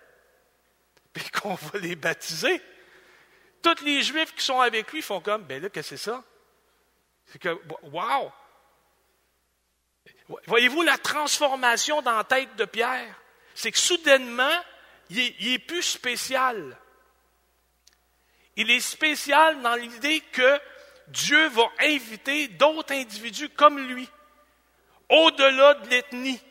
puis 1.14 1.30
qu'on 1.30 1.54
va 1.54 1.80
les 1.80 1.96
baptiser. 1.96 2.62
Tous 3.62 3.84
les 3.84 4.02
Juifs 4.02 4.36
qui 4.36 4.44
sont 4.44 4.60
avec 4.60 4.92
lui 4.92 5.02
font 5.02 5.22
comme, 5.22 5.44
ben 5.44 5.62
là, 5.62 5.70
que 5.70 5.82
c'est 5.82 5.98
ça? 5.98 6.24
C'est 7.26 7.40
que, 7.40 7.60
wow! 7.84 8.32
Voyez-vous 10.46 10.82
la 10.82 10.98
transformation 10.98 12.02
dans 12.02 12.18
la 12.18 12.24
tête 12.24 12.56
de 12.56 12.66
Pierre? 12.66 13.16
C'est 13.56 13.72
que 13.72 13.80
soudainement, 13.80 14.64
il 15.10 15.20
est, 15.20 15.36
il 15.40 15.54
est 15.54 15.60
plus 15.60 15.84
spécial. 15.84 16.78
Il 18.56 18.72
est 18.72 18.80
spécial 18.80 19.62
dans 19.62 19.76
l'idée 19.76 20.22
que 20.32 20.60
Dieu 21.08 21.48
va 21.50 21.70
inviter 21.80 22.48
d'autres 22.50 22.94
individus 22.94 23.50
comme 23.50 23.80
lui, 23.80 24.10
au-delà 25.10 25.76
de 25.76 25.90
l'ethnie, 25.90 26.42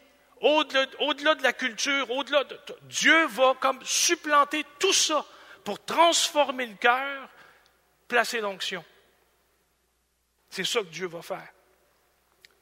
au-delà, 0.40 1.34
de 1.34 1.42
la 1.42 1.52
culture, 1.52 2.10
au-delà 2.10 2.44
de. 2.44 2.58
Dieu 2.82 3.26
va 3.26 3.54
comme 3.60 3.84
supplanter 3.84 4.64
tout 4.78 4.92
ça 4.92 5.24
pour 5.64 5.84
transformer 5.84 6.66
le 6.66 6.76
cœur, 6.76 7.28
placer 8.08 8.40
l'onction. 8.40 8.84
C'est 10.48 10.64
ça 10.64 10.80
que 10.80 10.86
Dieu 10.86 11.06
va 11.06 11.22
faire 11.22 11.52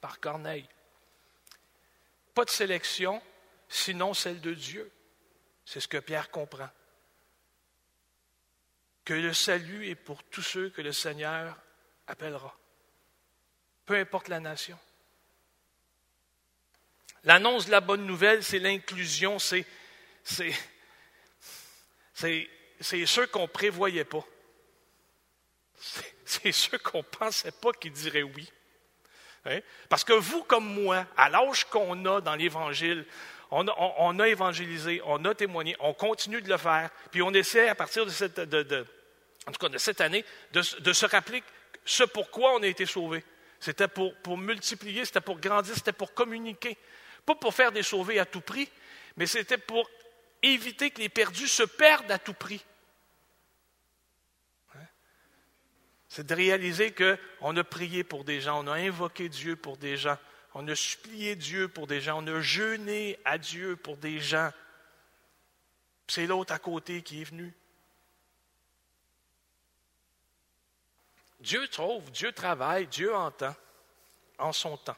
par 0.01 0.19
Corneille. 0.21 0.69
Pas 2.35 2.45
de 2.45 2.51
sélection, 2.51 3.23
sinon 3.69 4.13
celle 4.15 4.41
de 4.41 4.55
Dieu. 4.55 4.91
C'est 5.65 5.81
ce 5.81 5.89
que 5.89 5.99
Pierre 5.99 6.31
comprend. 6.31 6.69
Que 9.05 9.15
le 9.15 9.33
salut 9.33 9.89
est 9.89 9.95
pour 9.95 10.23
tous 10.25 10.43
ceux 10.43 10.71
que 10.71 10.83
le 10.83 10.93
Seigneur 10.93 11.57
appellera, 12.07 12.57
peu 13.87 13.97
importe 13.97 14.29
la 14.29 14.41
nation. 14.41 14.79
L'annonce 17.25 17.67
de 17.67 17.71
la 17.71 17.81
bonne 17.81 18.05
nouvelle, 18.05 18.45
c'est 18.45 18.59
l'inclusion, 18.59 19.39
c'est, 19.39 19.65
c'est, 20.23 20.53
c'est, 22.15 23.07
ceux 23.07 23.27
qu'on 23.27 23.43
ne 23.43 23.47
prévoyait 23.47 24.05
pas. 24.05 24.25
C'est 26.27 26.53
ceux 26.53 26.79
qu'on 26.79 26.99
ne 26.99 27.03
pensait 27.03 27.53
pas 27.53 27.73
qu'ils 27.73 27.93
diraient 27.93 28.23
oui. 28.23 28.51
Hein? 29.47 29.61
Parce 29.89 30.05
que 30.05 30.13
vous, 30.13 30.43
comme 30.45 30.83
moi, 30.83 31.07
à 31.17 31.29
l'âge 31.29 31.65
qu'on 31.65 32.05
a 32.07 32.21
dans 32.21 32.35
l'Évangile, 32.35 33.05
on, 33.51 34.19
a 34.19 34.29
évangélisé, 34.29 35.01
on 35.05 35.25
a 35.25 35.35
témoigné, 35.35 35.77
on 35.79 35.95
continue 35.95 36.43
de 36.43 36.49
le 36.49 36.57
faire, 36.57 36.91
puis 37.11 37.23
on 37.23 37.33
essaie 37.33 37.69
à 37.69 37.75
partir 37.75 38.05
de 38.05 38.11
cette, 38.11 38.39
année 40.01 40.25
de, 40.53 40.93
se 40.93 41.07
rappeler 41.07 41.43
ce 41.85 42.05
pourquoi 42.05 42.55
on 42.55 42.63
a 42.63 42.67
été 42.67 42.87
sauvés. 42.87 43.25
C'était 43.61 43.89
pour 43.89 44.39
multiplier, 44.39 45.05
c'était 45.05 45.21
pour 45.21 45.39
grandir, 45.39 45.75
c'était 45.75 45.93
pour 45.93 46.15
communiquer. 46.15 46.77
Pas 47.25 47.35
pour 47.35 47.55
faire 47.55 47.73
des 47.73 47.83
sauvés 47.83 48.19
à 48.19 48.27
tout 48.27 48.41
prix, 48.41 48.69
mais 49.17 49.27
c'était 49.27 49.59
pour 49.59 49.89
éviter 50.43 50.91
que 50.91 51.01
les 51.01 51.09
perdus 51.09 51.49
se 51.49 51.63
perdent 51.63 52.11
à 52.11 52.19
tout 52.19 52.35
prix. 52.35 52.63
C'est 56.15 56.29
de 56.29 56.35
réaliser 56.37 56.95
qu'on 56.95 57.57
a 57.57 57.65
prié 57.65 58.05
pour 58.05 58.23
des 58.23 58.41
gens, 58.41 58.63
on 58.63 58.69
a 58.69 58.75
invoqué 58.75 59.29
Dieu 59.29 59.57
pour 59.57 59.77
des 59.77 59.97
gens, 59.97 60.17
on 60.55 60.69
a 60.69 60.77
supplié 60.77 61.35
Dieu 61.35 61.67
pour 61.67 61.89
des 61.89 62.01
gens, 62.01 62.23
on 62.23 62.27
a 62.29 62.41
jeûné 62.41 63.19
à 63.25 63.37
Dieu 63.37 63.75
pour 63.75 63.97
des 63.97 64.21
gens. 64.21 64.53
C'est 66.07 66.29
l'autre 66.29 66.53
à 66.53 66.61
côté 66.61 67.03
qui 67.03 67.21
est 67.21 67.25
venu. 67.25 67.53
Dieu 71.41 71.67
trouve, 71.67 72.09
Dieu 72.13 72.31
travaille, 72.31 72.87
Dieu 72.87 73.13
entend 73.13 73.57
en 74.39 74.53
son 74.53 74.77
temps. 74.77 74.97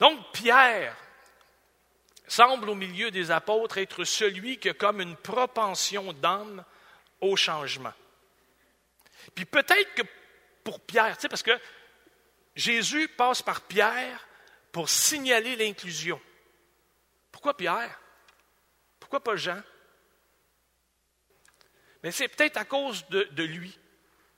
Donc 0.00 0.32
Pierre 0.32 0.96
semble 2.26 2.70
au 2.70 2.74
milieu 2.74 3.12
des 3.12 3.30
apôtres 3.30 3.78
être 3.78 4.02
celui 4.02 4.58
qui 4.58 4.70
a 4.70 4.74
comme 4.74 5.00
une 5.00 5.14
propension 5.14 6.12
d'âme 6.12 6.64
au 7.20 7.36
changement. 7.36 7.92
Puis 9.34 9.44
peut-être 9.44 9.94
que 9.94 10.02
pour 10.64 10.80
Pierre, 10.80 11.16
tu 11.16 11.22
sais, 11.22 11.28
parce 11.28 11.42
que 11.42 11.58
Jésus 12.54 13.08
passe 13.08 13.42
par 13.42 13.62
Pierre 13.62 14.26
pour 14.72 14.88
signaler 14.88 15.56
l'inclusion. 15.56 16.20
Pourquoi 17.32 17.56
Pierre? 17.56 18.00
Pourquoi 18.98 19.22
pas 19.22 19.36
Jean? 19.36 19.62
Mais 22.02 22.12
c'est 22.12 22.28
peut-être 22.28 22.56
à 22.56 22.64
cause 22.64 23.06
de, 23.08 23.42
lui, 23.42 23.78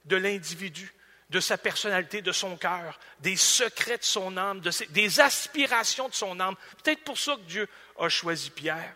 de 0.04 0.16
l'individu, 0.16 0.92
de 1.30 1.40
sa 1.40 1.56
personnalité, 1.56 2.22
de 2.22 2.32
son 2.32 2.56
cœur, 2.56 2.98
des 3.20 3.36
secrets 3.36 3.98
de 3.98 4.04
son 4.04 4.36
âme, 4.36 4.60
de 4.60 4.70
des 4.90 5.20
aspirations 5.20 6.08
de 6.08 6.14
son 6.14 6.38
âme. 6.40 6.56
Peut-être 6.82 7.04
pour 7.04 7.18
ça 7.18 7.36
que 7.36 7.42
Dieu 7.42 7.68
a 7.98 8.08
choisi 8.08 8.50
Pierre. 8.50 8.94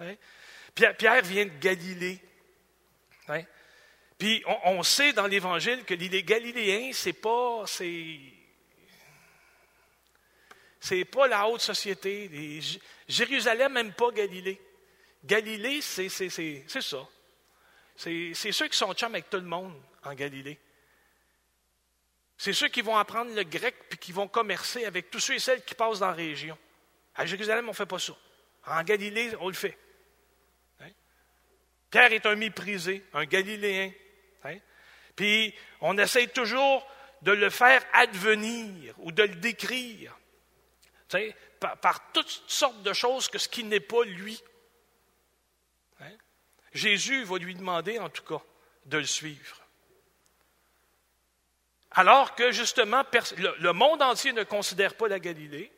Hein? 0.00 0.14
Pierre, 0.74 0.96
Pierre, 0.96 1.22
vient 1.22 1.46
de 1.46 1.58
Galilée. 1.58 2.20
Hein? 3.28 3.42
Puis 4.18 4.42
on, 4.64 4.82
sait 4.82 5.12
dans 5.12 5.26
l'Évangile 5.26 5.84
que 5.84 5.92
les 5.92 6.22
Galiléens, 6.22 6.90
c'est 6.94 7.12
pas, 7.12 7.64
c'est, 7.66 8.18
c'est 10.80 11.04
pas 11.04 11.26
la 11.26 11.46
haute 11.46 11.60
société. 11.60 12.60
Jérusalem 13.06 13.72
même 13.72 13.92
pas 13.92 14.10
Galilée. 14.12 14.60
Galilée, 15.22 15.82
c'est, 15.82 16.08
c'est, 16.08 16.30
c'est, 16.30 16.64
c'est 16.66 16.80
ça. 16.80 17.06
C'est, 17.94 18.32
c'est 18.34 18.52
ceux 18.52 18.68
qui 18.68 18.78
sont 18.78 18.92
chums 18.94 19.14
avec 19.14 19.28
tout 19.28 19.36
le 19.36 19.42
monde 19.42 19.74
en 20.04 20.14
Galilée. 20.14 20.58
C'est 22.38 22.52
ceux 22.52 22.68
qui 22.68 22.82
vont 22.82 22.96
apprendre 22.96 23.34
le 23.34 23.42
grec 23.42 23.74
puis 23.88 23.98
qui 23.98 24.12
vont 24.12 24.28
commercer 24.28 24.84
avec 24.84 25.10
tous 25.10 25.20
ceux 25.20 25.34
et 25.34 25.38
celles 25.38 25.64
qui 25.64 25.74
passent 25.74 25.98
dans 25.98 26.08
la 26.08 26.12
région. 26.12 26.56
À 27.14 27.26
Jérusalem, 27.26 27.66
on 27.66 27.72
ne 27.72 27.76
fait 27.76 27.86
pas 27.86 27.98
ça. 27.98 28.14
En 28.66 28.82
Galilée, 28.82 29.32
on 29.40 29.48
le 29.48 29.54
fait. 29.54 29.76
Hein? 30.80 30.90
Pierre 31.90 32.12
est 32.12 32.26
un 32.26 32.34
méprisé, 32.34 33.04
un 33.12 33.24
Galiléen. 33.24 33.92
Puis 35.14 35.54
on 35.80 35.96
essaye 35.98 36.28
toujours 36.28 36.86
de 37.22 37.32
le 37.32 37.50
faire 37.50 37.82
advenir 37.92 38.94
ou 38.98 39.12
de 39.12 39.22
le 39.22 39.36
décrire 39.36 40.16
par, 41.60 41.76
par, 41.78 42.12
toutes 42.12 42.42
sortes 42.46 42.82
de 42.82 42.92
choses 42.92 43.28
que 43.28 43.38
ce 43.38 43.48
qui 43.48 43.64
n'est 43.64 43.80
pas 43.80 44.04
lui. 44.04 44.40
Hein? 46.00 46.12
Jésus 46.72 47.24
va 47.24 47.38
lui 47.38 47.54
demander, 47.54 47.98
en 47.98 48.10
tout 48.10 48.24
cas, 48.24 48.42
de 48.84 48.98
le 48.98 49.06
suivre. 49.06 49.62
Alors 51.92 52.34
que 52.34 52.50
justement, 52.50 53.04
le 53.58 53.72
monde 53.72 54.02
entier 54.02 54.32
ne 54.32 54.44
considère 54.44 54.94
pas 54.96 55.08
la 55.08 55.18
Galilée, 55.18 55.72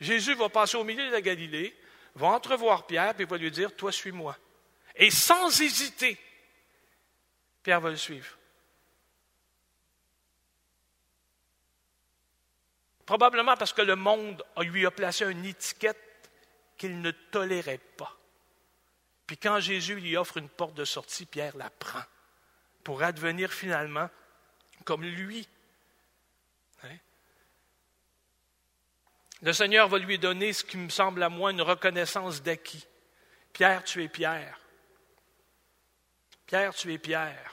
Jésus 0.00 0.34
va 0.34 0.48
passer 0.48 0.76
au 0.76 0.84
milieu 0.84 1.06
de 1.06 1.12
la 1.12 1.20
Galilée, 1.20 1.76
va 2.14 2.28
entrevoir 2.28 2.86
Pierre, 2.86 3.14
et 3.18 3.24
va 3.24 3.36
lui 3.36 3.50
dire, 3.50 3.74
toi, 3.76 3.92
suis-moi. 3.92 4.36
Et 4.96 5.10
sans 5.10 5.60
hésiter, 5.60 6.18
Pierre 7.64 7.80
va 7.80 7.90
le 7.90 7.96
suivre. 7.96 8.36
Probablement 13.06 13.56
parce 13.56 13.72
que 13.72 13.82
le 13.82 13.96
monde 13.96 14.44
lui 14.58 14.86
a 14.86 14.90
placé 14.90 15.24
une 15.24 15.44
étiquette 15.44 16.30
qu'il 16.76 17.00
ne 17.00 17.10
tolérait 17.10 17.80
pas. 17.96 18.16
Puis 19.26 19.38
quand 19.38 19.60
Jésus 19.60 19.96
lui 19.96 20.16
offre 20.16 20.36
une 20.36 20.48
porte 20.48 20.74
de 20.74 20.84
sortie, 20.84 21.26
Pierre 21.26 21.56
la 21.56 21.70
prend. 21.70 22.04
pour 22.84 23.02
advenir 23.02 23.50
finalement 23.50 24.10
comme 24.84 25.02
lui. 25.02 25.48
Hein? 26.82 26.98
Le 29.40 29.54
Seigneur 29.54 29.88
va 29.88 29.96
lui 29.98 30.18
donner 30.18 30.52
ce 30.52 30.64
qui 30.64 30.76
me 30.76 30.90
semble 30.90 31.22
à 31.22 31.30
moi 31.30 31.50
une 31.50 31.62
reconnaissance 31.62 32.42
d'acquis. 32.42 32.86
Pierre, 33.54 33.84
tu 33.84 34.04
es 34.04 34.08
Pierre. 34.08 34.60
Pierre, 36.54 36.72
tu 36.72 36.92
es 36.92 36.98
Pierre. 36.98 37.52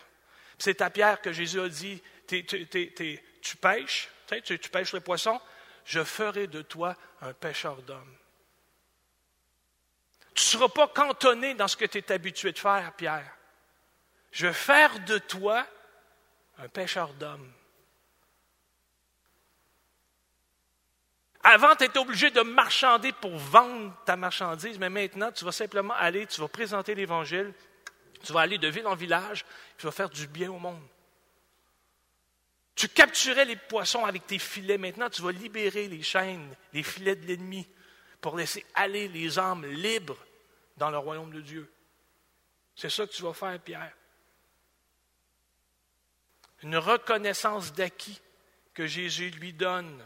C'est 0.60 0.80
à 0.80 0.92
Pierre 0.92 1.22
que 1.22 1.32
Jésus 1.32 1.60
a 1.60 1.68
dit, 1.68 2.00
tu 2.28 3.58
pêches, 3.58 4.10
tu, 4.44 4.70
pêches 4.70 4.94
le 4.94 5.00
poisson, 5.00 5.42
je 5.86 6.04
ferai 6.04 6.46
de 6.46 6.62
toi 6.62 6.96
un 7.22 7.34
pêcheur 7.34 7.82
d'hommes. 7.82 8.16
Tu 10.36 10.44
ne 10.44 10.60
seras 10.60 10.70
pas 10.70 10.88
cantonné 10.88 11.56
dans 11.56 11.68
ce 11.68 11.78
que 11.78 11.86
tu 11.86 11.98
es 11.98 12.12
habitué 12.12 12.52
de 12.52 12.60
faire, 12.60 12.94
Pierre. 12.94 13.36
Je 14.32 14.46
vais 14.46 14.54
faire 14.54 15.00
de 15.00 15.18
toi 15.18 15.66
un 16.60 16.70
pêcheur 16.70 17.12
d'hommes. 17.16 17.52
Avant, 21.42 21.76
tu 21.76 21.86
étais 21.86 21.98
obligé 21.98 22.30
de 22.30 22.42
marchander 22.42 23.14
pour 23.14 23.36
vendre 23.36 23.96
ta 24.06 24.16
marchandise, 24.16 24.78
mais 24.78 24.90
maintenant, 24.92 25.32
tu 25.32 25.44
vas 25.44 25.52
simplement 25.52 25.96
aller, 25.96 26.28
tu 26.28 26.40
vas 26.40 26.48
présenter 26.48 26.94
l'Évangile, 26.94 27.52
tu 28.24 28.34
vas 28.34 28.42
aller 28.42 28.58
de 28.58 28.68
ville 28.68 28.88
en 28.88 28.96
village, 28.96 29.46
tu 29.78 29.86
vas 29.86 29.92
faire 29.92 30.10
du 30.10 30.28
bien 30.28 30.52
au 30.52 30.60
monde. 30.60 30.82
Tu 32.76 32.88
capturais 32.88 33.46
les 33.46 33.56
poissons 33.56 34.06
avec 34.06 34.26
tes 34.26 34.40
filets, 34.40 34.78
maintenant 34.78 35.10
tu 35.10 35.22
vas 35.22 35.32
libérer 35.32 35.88
les 35.88 36.04
chaînes, 36.04 36.56
les 36.74 36.84
filets 36.84 37.16
de 37.16 37.26
l'ennemi, 37.28 37.68
pour 38.20 38.38
laisser 38.38 38.66
aller 38.74 39.08
les 39.08 39.38
âmes 39.38 39.66
libres 39.66 40.18
dans 40.78 40.90
le 40.90 40.98
royaume 40.98 41.32
de 41.32 41.42
Dieu. 41.42 41.72
C'est 42.76 42.90
ça 42.90 43.06
que 43.06 43.12
tu 43.12 43.24
vas 43.24 43.34
faire, 43.34 43.60
Pierre. 43.60 43.94
Une 46.64 46.78
reconnaissance 46.78 47.74
d'acquis 47.74 48.20
que 48.74 48.88
Jésus 48.88 49.32
lui 49.32 49.54
donne. 49.54 50.04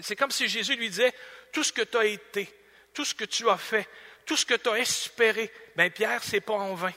C'est 0.00 0.16
comme 0.16 0.30
si 0.30 0.48
Jésus 0.48 0.74
lui 0.74 0.88
disait, 0.88 1.14
tout 1.52 1.62
ce 1.62 1.72
que 1.72 1.82
tu 1.82 1.96
as 1.96 2.06
été, 2.06 2.52
tout 2.94 3.04
ce 3.04 3.14
que 3.14 3.24
tu 3.24 3.48
as 3.48 3.58
fait, 3.58 3.88
tout 4.32 4.36
ce 4.38 4.46
que 4.46 4.54
tu 4.54 4.70
as 4.70 4.78
espéré, 4.78 5.52
bien 5.76 5.90
Pierre, 5.90 6.24
c'est 6.24 6.40
pas 6.40 6.54
en 6.54 6.74
vain. 6.74 6.94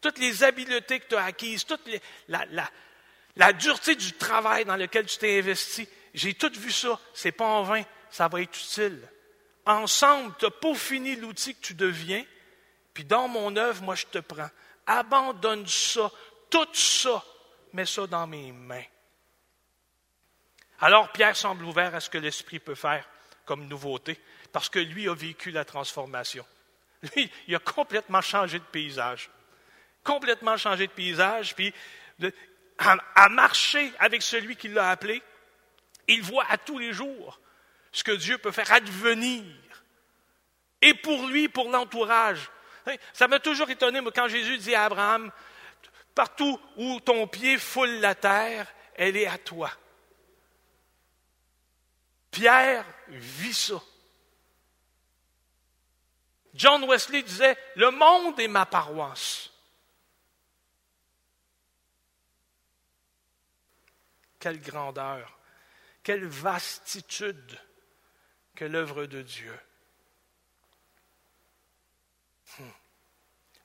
Toutes 0.00 0.16
les 0.16 0.44
habiletés 0.44 0.98
que 0.98 1.08
tu 1.08 1.14
as 1.14 1.24
acquises, 1.24 1.66
toute 1.66 1.86
la, 2.28 3.52
dureté 3.52 3.94
du 3.94 4.14
travail 4.14 4.64
dans 4.64 4.76
lequel 4.76 5.04
tu 5.04 5.18
t'es 5.18 5.40
investi, 5.40 5.86
j'ai 6.14 6.32
tout 6.32 6.50
vu 6.54 6.72
ça, 6.72 6.98
c'est 7.12 7.32
pas 7.32 7.44
en 7.44 7.64
vain, 7.64 7.82
ça 8.10 8.28
va 8.28 8.40
être 8.40 8.56
utile. 8.58 9.06
Ensemble, 9.66 10.34
tu 10.38 10.46
as 10.46 10.50
peaufiné 10.50 11.16
l'outil 11.16 11.54
que 11.54 11.60
tu 11.60 11.74
deviens, 11.74 12.24
puis 12.94 13.04
dans 13.04 13.28
mon 13.28 13.54
œuvre, 13.56 13.82
moi, 13.82 13.94
je 13.94 14.06
te 14.06 14.18
prends. 14.18 14.48
Abandonne 14.86 15.66
ça, 15.66 16.10
tout 16.48 16.72
ça, 16.72 17.22
mets 17.74 17.84
ça 17.84 18.06
dans 18.06 18.26
mes 18.26 18.52
mains. 18.52 18.84
Alors 20.80 21.12
Pierre 21.12 21.36
semble 21.36 21.66
ouvert 21.66 21.94
à 21.94 22.00
ce 22.00 22.08
que 22.08 22.16
l'Esprit 22.16 22.58
peut 22.58 22.74
faire 22.74 23.06
comme 23.44 23.66
nouveauté, 23.66 24.18
parce 24.56 24.70
que 24.70 24.78
lui 24.78 25.06
a 25.06 25.12
vécu 25.12 25.50
la 25.50 25.66
transformation. 25.66 26.46
Lui, 27.14 27.30
il 27.46 27.54
a 27.54 27.58
complètement 27.58 28.22
changé 28.22 28.58
de 28.58 28.64
paysage. 28.64 29.28
Complètement 30.02 30.56
changé 30.56 30.86
de 30.86 30.92
paysage, 30.92 31.54
puis 31.54 31.74
à, 32.78 33.28
marcher 33.28 33.92
avec 33.98 34.22
celui 34.22 34.56
qui 34.56 34.68
l'a 34.68 34.88
appelé. 34.88 35.22
Il 36.08 36.22
voit 36.22 36.46
à 36.48 36.56
tous 36.56 36.78
les 36.78 36.94
jours 36.94 37.38
ce 37.92 38.02
que 38.02 38.12
Dieu 38.12 38.38
peut 38.38 38.50
faire 38.50 38.72
advenir. 38.72 39.44
Et 40.80 40.94
pour 40.94 41.26
lui, 41.26 41.50
pour 41.50 41.68
l'entourage. 41.68 42.50
Ça 43.12 43.28
m'a 43.28 43.40
toujours 43.40 43.68
étonné, 43.68 44.00
moi, 44.00 44.10
quand 44.10 44.28
Jésus 44.28 44.56
dit 44.56 44.74
à 44.74 44.86
Abraham, 44.86 45.30
partout 46.14 46.58
où 46.78 46.98
ton 47.00 47.26
pied 47.26 47.58
foule 47.58 48.00
la 48.00 48.14
terre, 48.14 48.72
elle 48.94 49.18
est 49.18 49.26
à 49.26 49.36
toi. 49.36 49.70
Pierre 52.30 52.86
vit 53.10 53.52
ça. 53.52 53.82
John 56.56 56.84
Wesley 56.84 57.22
disait, 57.22 57.56
le 57.76 57.90
monde 57.90 58.40
est 58.40 58.48
ma 58.48 58.66
paroisse. 58.66 59.50
Quelle 64.38 64.60
grandeur, 64.60 65.38
quelle 66.02 66.26
vastitude 66.26 67.58
que 68.56 68.64
l'œuvre 68.64 69.06
de 69.06 69.22
Dieu. 69.22 69.56
Hmm. 72.58 72.70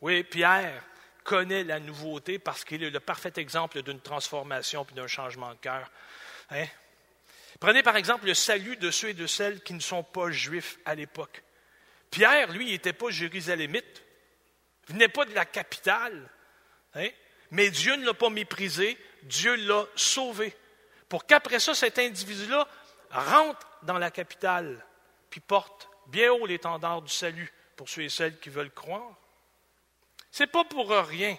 Oui, 0.01 0.23
Pierre 0.23 0.83
connaît 1.23 1.63
la 1.63 1.79
nouveauté 1.79 2.39
parce 2.39 2.63
qu'il 2.63 2.83
est 2.83 2.89
le 2.89 2.99
parfait 2.99 3.33
exemple 3.37 3.81
d'une 3.81 4.01
transformation 4.01 4.83
puis 4.83 4.95
d'un 4.95 5.07
changement 5.07 5.53
de 5.53 5.59
cœur. 5.59 5.89
Hein? 6.49 6.65
Prenez 7.59 7.83
par 7.83 7.95
exemple 7.95 8.25
le 8.25 8.33
salut 8.33 8.75
de 8.75 8.91
ceux 8.91 9.09
et 9.09 9.13
de 9.13 9.27
celles 9.27 9.63
qui 9.63 9.73
ne 9.73 9.79
sont 9.79 10.03
pas 10.03 10.29
juifs 10.31 10.79
à 10.85 10.95
l'époque. 10.95 11.43
Pierre, 12.11 12.51
lui, 12.51 12.65
n'était 12.65 12.93
pas 12.93 13.09
jérusalémite, 13.09 14.03
venait 14.87 15.07
pas 15.07 15.25
de 15.25 15.33
la 15.33 15.45
capitale, 15.45 16.29
hein? 16.93 17.07
mais 17.51 17.69
Dieu 17.69 17.95
ne 17.95 18.05
l'a 18.05 18.13
pas 18.13 18.29
méprisé, 18.29 18.97
Dieu 19.23 19.55
l'a 19.55 19.85
sauvé, 19.95 20.53
pour 21.07 21.25
qu'après 21.25 21.59
ça, 21.59 21.73
cet 21.73 21.97
individu-là 21.99 22.67
rentre 23.09 23.65
dans 23.83 23.97
la 23.97 24.11
capitale, 24.11 24.85
puis 25.29 25.39
porte 25.39 25.89
bien 26.07 26.31
haut 26.31 26.45
l'étendard 26.45 27.01
du 27.01 27.11
salut 27.11 27.51
pour 27.77 27.89
ceux 27.89 28.03
et 28.03 28.09
celles 28.09 28.39
qui 28.39 28.49
veulent 28.49 28.71
croire. 28.71 29.15
C'est 30.31 30.47
pas 30.47 30.65
pour 30.65 30.89
rien 30.89 31.37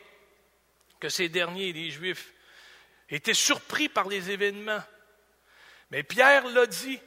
que 0.98 1.08
ces 1.08 1.28
derniers, 1.28 1.72
les 1.72 1.90
Juifs, 1.90 2.32
étaient 3.10 3.34
surpris 3.34 3.88
par 3.88 4.08
les 4.08 4.30
événements. 4.30 4.82
Mais 5.90 6.02
Pierre 6.02 6.46
l'a 6.48 6.66
dit, 6.66 6.98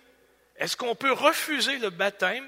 est-ce 0.58 0.78
qu'on 0.78 0.96
peut 0.96 1.12
refuser 1.12 1.78
le 1.78 1.90
baptême? 1.90 2.46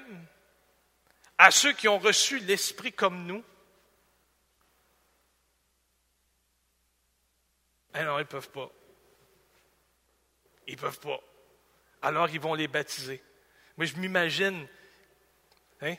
À 1.38 1.52
ceux 1.52 1.72
qui 1.72 1.86
ont 1.88 1.98
reçu 1.98 2.40
l'Esprit 2.40 2.92
comme 2.92 3.24
nous? 3.24 3.44
Eh 7.94 8.02
non, 8.02 8.18
ils 8.18 8.22
ne 8.22 8.24
peuvent 8.24 8.50
pas. 8.50 8.70
Ils 10.66 10.74
ne 10.74 10.80
peuvent 10.80 11.00
pas. 11.00 11.20
Alors 12.02 12.28
ils 12.28 12.40
vont 12.40 12.54
les 12.54 12.68
baptiser. 12.68 13.22
Moi, 13.76 13.86
je 13.86 13.94
m'imagine 13.96 14.66
hein, 15.80 15.94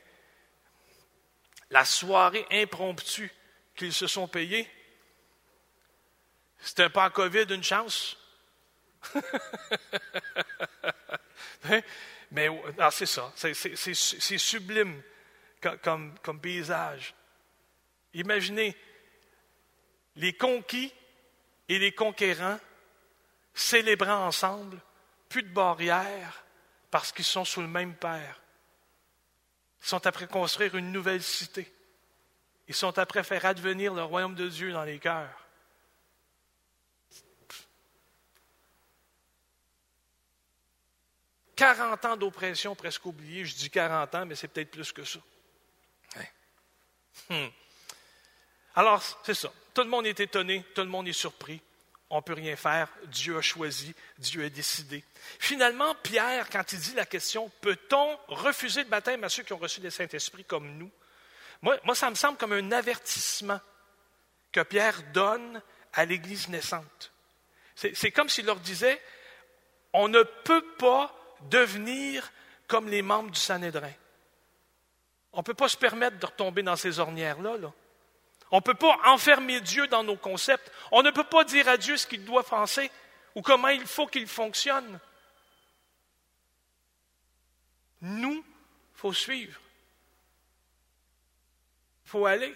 la 1.69 1.86
soirée 1.86 2.45
impromptue 2.52 3.32
qu'ils 3.75 3.93
se 3.93 4.08
sont 4.08 4.28
payés. 4.28 4.69
C'était 6.60 6.89
pas 6.89 7.10
COVID 7.10 7.45
une 7.49 7.63
chance? 7.63 8.17
Hein? 11.65 11.82
Mais 12.32 12.47
ah, 12.78 12.89
c'est 12.89 13.06
ça, 13.06 13.34
c'est 13.36 14.38
sublime 14.38 15.02
comme, 15.82 16.39
paysage. 16.41 17.13
Imaginez 18.13 18.76
les 20.15 20.34
conquis 20.34 20.93
et 21.67 21.80
les 21.80 21.91
conquérants 21.91 22.60
célébrant 23.54 24.26
ensemble, 24.26 24.80
plus 25.28 25.43
de 25.43 25.54
barrières, 25.54 26.43
parce 26.91 27.12
qu'ils 27.12 27.26
sont 27.26 27.45
sous 27.45 27.62
le 27.62 27.67
même 27.67 27.95
Père. 27.95 28.41
Ils 29.82 29.88
sont 29.88 30.06
après 30.08 30.28
construire 30.28 30.76
une 30.76 30.91
nouvelle 30.91 31.24
cité. 31.24 31.72
Ils 32.67 32.76
sont 32.76 32.98
après 33.00 33.24
faire 33.24 33.45
advenir 33.45 33.93
le 33.93 34.04
royaume 34.04 34.36
de 34.36 34.48
Dieu 34.48 34.72
dans 34.72 34.84
les 34.84 35.00
cœurs. 35.00 35.50
40 41.60 42.06
ans 42.06 42.15
d'oppression 42.15 42.74
presque 42.74 43.06
oubliée. 43.06 43.43
Je 43.43 43.54
dis 43.54 43.69
40 43.69 44.15
ans, 44.15 44.26
mais 44.26 44.36
c'est 44.36 44.48
peut-être 44.48 44.72
plus 44.72 44.93
que 44.93 45.04
ça. 45.04 45.19
Hmm. 47.30 47.48
Alors, 48.76 49.04
c'est 49.24 49.34
ça. 49.34 49.52
Tout 49.74 49.82
le 49.82 49.89
monde 49.89 50.08
est 50.08 50.19
étonné, 50.19 50.65
tout 50.74 50.82
le 50.82 50.88
monde 50.88 51.08
est 51.08 51.13
surpris. 51.13 51.62
On 52.10 52.17
ne 52.17 52.22
peut 52.22 52.34
rien 52.34 52.56
faire. 52.56 52.89
Dieu 53.06 53.38
a 53.38 53.41
choisi, 53.41 53.93
Dieu 54.17 54.43
a 54.43 54.50
décidé. 54.50 55.04
Finalement, 55.38 55.93
Pierre, 55.95 56.50
quand 56.50 56.72
il 56.74 56.80
dit 56.80 56.95
la 56.95 57.06
question, 57.06 57.52
peut-on 57.62 58.17
refuser 58.30 58.84
le 58.84 58.89
baptême 58.89 59.24
à 59.24 59.30
ceux 59.30 59.43
qui 59.43 59.54
ont 59.54 59.58
reçu 59.58 59.80
le 59.80 59.91
Saint-Esprit 59.91 60.43
comme 60.43 60.78
nous? 60.78 60.89
Moi, 61.62 61.78
moi, 61.84 61.93
ça 61.93 62.10
me 62.10 62.15
semble 62.15 62.38
comme 62.38 62.54
un 62.54 62.72
avertissement 62.72 63.60
que 64.52 64.62
Pierre 64.62 65.04
donne 65.13 65.62
à 65.93 66.06
l'Église 66.06 66.50
naissante. 66.50 67.12
C'est 67.76 68.12
comme 68.12 68.28
s'il 68.28 68.45
leur 68.45 68.60
disait, 68.60 69.02
on 69.93 70.08
ne 70.08 70.24
peut 70.24 70.65
pas 70.78 71.15
devenir 71.50 72.32
comme 72.67 72.89
les 72.89 73.02
membres 73.02 73.32
du 73.32 73.39
Sanhédrin. 73.39 73.91
On 75.34 75.39
ne 75.39 75.44
peut 75.44 75.54
pas 75.54 75.70
se 75.70 75.78
permettre 75.78 76.18
de 76.18 76.26
retomber 76.26 76.63
dans 76.63 76.76
ces 76.76 77.00
ornières-là. 77.00 77.58
On 78.52 78.58
ne 78.58 78.62
peut 78.62 78.74
pas 78.74 78.98
enfermer 79.06 79.62
Dieu 79.62 79.88
dans 79.88 80.04
nos 80.04 80.18
concepts. 80.18 80.72
On 80.92 81.04
ne 81.04 81.12
peut 81.12 81.24
pas 81.24 81.44
dire 81.44 81.68
à 81.68 81.78
Dieu 81.78 81.98
ce 81.98 82.08
qu'il 82.08 82.26
doit 82.26 82.44
penser 82.44 82.89
ou 83.36 83.42
comment 83.42 83.68
il 83.68 83.86
faut 83.86 84.08
qu'il 84.08 84.28
fonctionne. 84.28 85.00
Nous, 88.02 88.44
il 88.44 88.98
faut 88.98 89.13
suivre. 89.13 89.60
Il 92.06 92.10
faut 92.10 92.26
aller. 92.26 92.56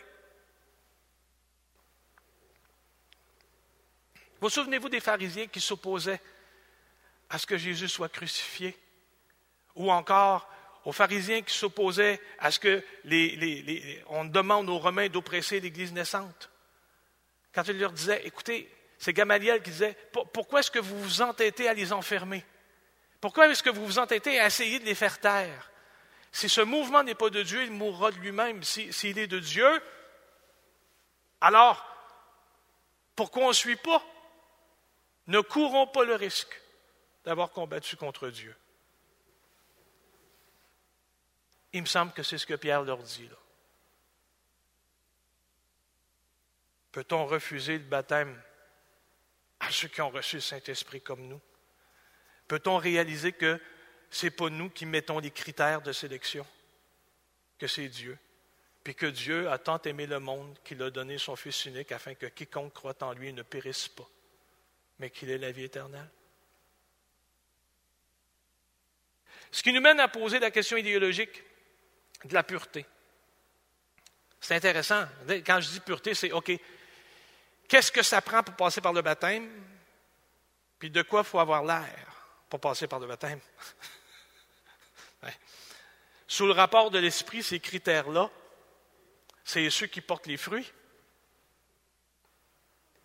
Vous 4.42 4.50
souvenez-vous 4.50 4.90
des 4.90 5.00
pharisiens 5.00 5.48
qui 5.48 5.62
s'opposaient 5.62 6.22
à 7.30 7.38
ce 7.38 7.46
que 7.46 7.58
Jésus 7.58 7.88
soit 7.88 8.10
crucifié? 8.10 8.78
Ou 9.76 9.92
encore 9.92 10.50
aux 10.86 10.92
pharisiens 10.92 11.42
qui 11.42 11.54
s'opposaient 11.54 12.20
à 12.40 12.52
ce 12.52 12.60
que 12.60 12.84
on 14.08 14.26
demande 14.26 14.70
aux 14.70 14.80
Romains 14.80 15.10
d'oppresser 15.10 15.60
l'Église 15.60 15.94
naissante. 15.94 16.50
Quand 17.54 17.64
il 17.68 17.80
leur 17.80 17.92
disait, 17.92 18.26
écoutez, 18.26 18.70
c'est 18.98 19.14
Gamaliel 19.14 19.62
qui 19.62 19.72
disait, 19.72 19.98
pourquoi 20.34 20.62
est-ce 20.62 20.72
que 20.72 20.80
vous 20.80 21.00
vous 21.02 21.22
entêtez 21.22 21.68
à 21.68 21.74
les 21.74 21.94
enfermer? 21.94 22.44
Pourquoi 23.22 23.48
est-ce 23.48 23.64
que 23.64 23.70
vous 23.70 23.86
vous 23.86 24.00
entêtez 24.00 24.40
à 24.40 24.48
essayer 24.48 24.80
de 24.80 24.86
les 24.86 24.96
faire 24.96 25.20
taire? 25.20 25.72
Si 26.32 26.50
ce 26.50 26.62
mouvement 26.62 27.04
n'est 27.04 27.16
pas 27.16 27.30
de 27.30 27.44
Dieu, 27.44 27.64
il 27.64 27.72
mourra 27.72 28.12
de 28.12 28.18
lui-même. 28.18 28.64
S'il 28.64 29.20
est 29.20 29.28
de 29.28 29.40
Dieu, 29.40 29.70
alors, 31.40 31.86
pourquoi 33.16 33.44
on 33.44 33.50
ne 33.50 33.54
suit 33.54 33.76
pas? 33.76 34.04
Ne 35.28 35.42
courons 35.42 35.88
pas 35.88 36.04
le 36.04 36.16
risque 36.16 36.60
d'avoir 37.24 37.52
combattu 37.52 37.96
contre 37.96 38.30
Dieu. 38.30 38.56
Il 41.74 41.82
me 41.82 41.88
semble 41.88 42.14
que 42.14 42.24
c'est 42.24 42.38
ce 42.38 42.46
que 42.46 42.54
Pierre 42.54 42.84
leur 42.84 43.00
dit 43.00 43.28
là. 43.28 43.36
Peut-on 46.92 47.26
refuser 47.26 47.80
le 47.80 47.84
baptême 47.84 48.40
à 49.60 49.72
ceux 49.72 49.88
qui 49.88 50.02
ont 50.02 50.12
reçu 50.12 50.38
le 50.38 50.42
Saint-Esprit 50.42 51.02
comme 51.02 51.28
nous? 51.28 51.42
Peut-on 52.48 52.78
réaliser 52.78 53.32
que 53.32 53.60
ce 54.12 54.28
n'est 54.28 54.32
pas 54.32 54.50
nous 54.50 54.70
qui 54.70 54.86
mettons 54.86 55.18
les 55.18 55.32
critères 55.32 55.82
de 55.82 55.92
sélection, 55.92 56.46
que 57.58 57.66
c'est 57.66 57.90
Dieu, 57.90 58.20
puis 58.84 58.94
que 58.94 59.08
Dieu 59.08 59.50
a 59.50 59.58
tant 59.58 59.82
aimé 59.82 60.06
le 60.06 60.20
monde 60.20 60.56
qu'il 60.64 60.84
a 60.84 60.92
donné 60.92 61.18
son 61.18 61.36
Fils 61.36 61.66
unique 61.66 61.92
afin 61.92 62.14
que 62.14 62.28
quiconque 62.28 62.74
croit 62.74 63.02
en 63.02 63.14
lui 63.14 63.34
ne 63.34 63.42
périsse 63.42 63.88
pas, 63.88 64.08
mais 65.00 65.10
qu'il 65.10 65.32
ait 65.32 65.40
la 65.40 65.52
vie 65.52 65.64
éternelle? 65.64 66.10
Ce 69.52 69.64
qui 69.64 69.74
nous 69.74 69.82
mène 69.82 70.00
à 70.00 70.08
poser 70.08 70.38
la 70.38 70.52
question 70.52 70.78
idéologique 70.78 71.44
de 72.26 72.34
la 72.34 72.44
pureté. 72.44 72.86
C'est 74.40 74.56
intéressant. 74.56 75.06
Quand 75.46 75.62
je 75.62 75.70
dis 75.70 75.80
pureté, 75.80 76.14
c'est 76.14 76.32
OK. 76.32 76.52
Qu'est-ce 77.68 77.92
que 77.92 78.04
ça 78.04 78.22
prend 78.22 78.44
pour 78.44 78.56
passer 78.56 78.82
par 78.82 78.94
le 78.94 79.02
baptême? 79.02 79.50
Puis 80.80 80.90
de 80.90 81.02
quoi 81.02 81.24
faut 81.24 81.40
avoir 81.40 81.64
l'air 81.64 82.06
pour 82.50 82.60
passer 82.60 82.88
par 82.88 83.00
le 83.00 83.08
baptême? 83.08 83.40
Sous 86.28 86.46
le 86.46 86.52
rapport 86.52 86.92
de 86.92 87.00
l'esprit, 87.00 87.44
ces 87.44 87.60
critères-là, 87.60 88.30
c'est 89.44 89.70
ceux 89.70 89.88
qui 89.88 90.02
portent 90.02 90.28
les 90.28 90.38
fruits. 90.38 90.72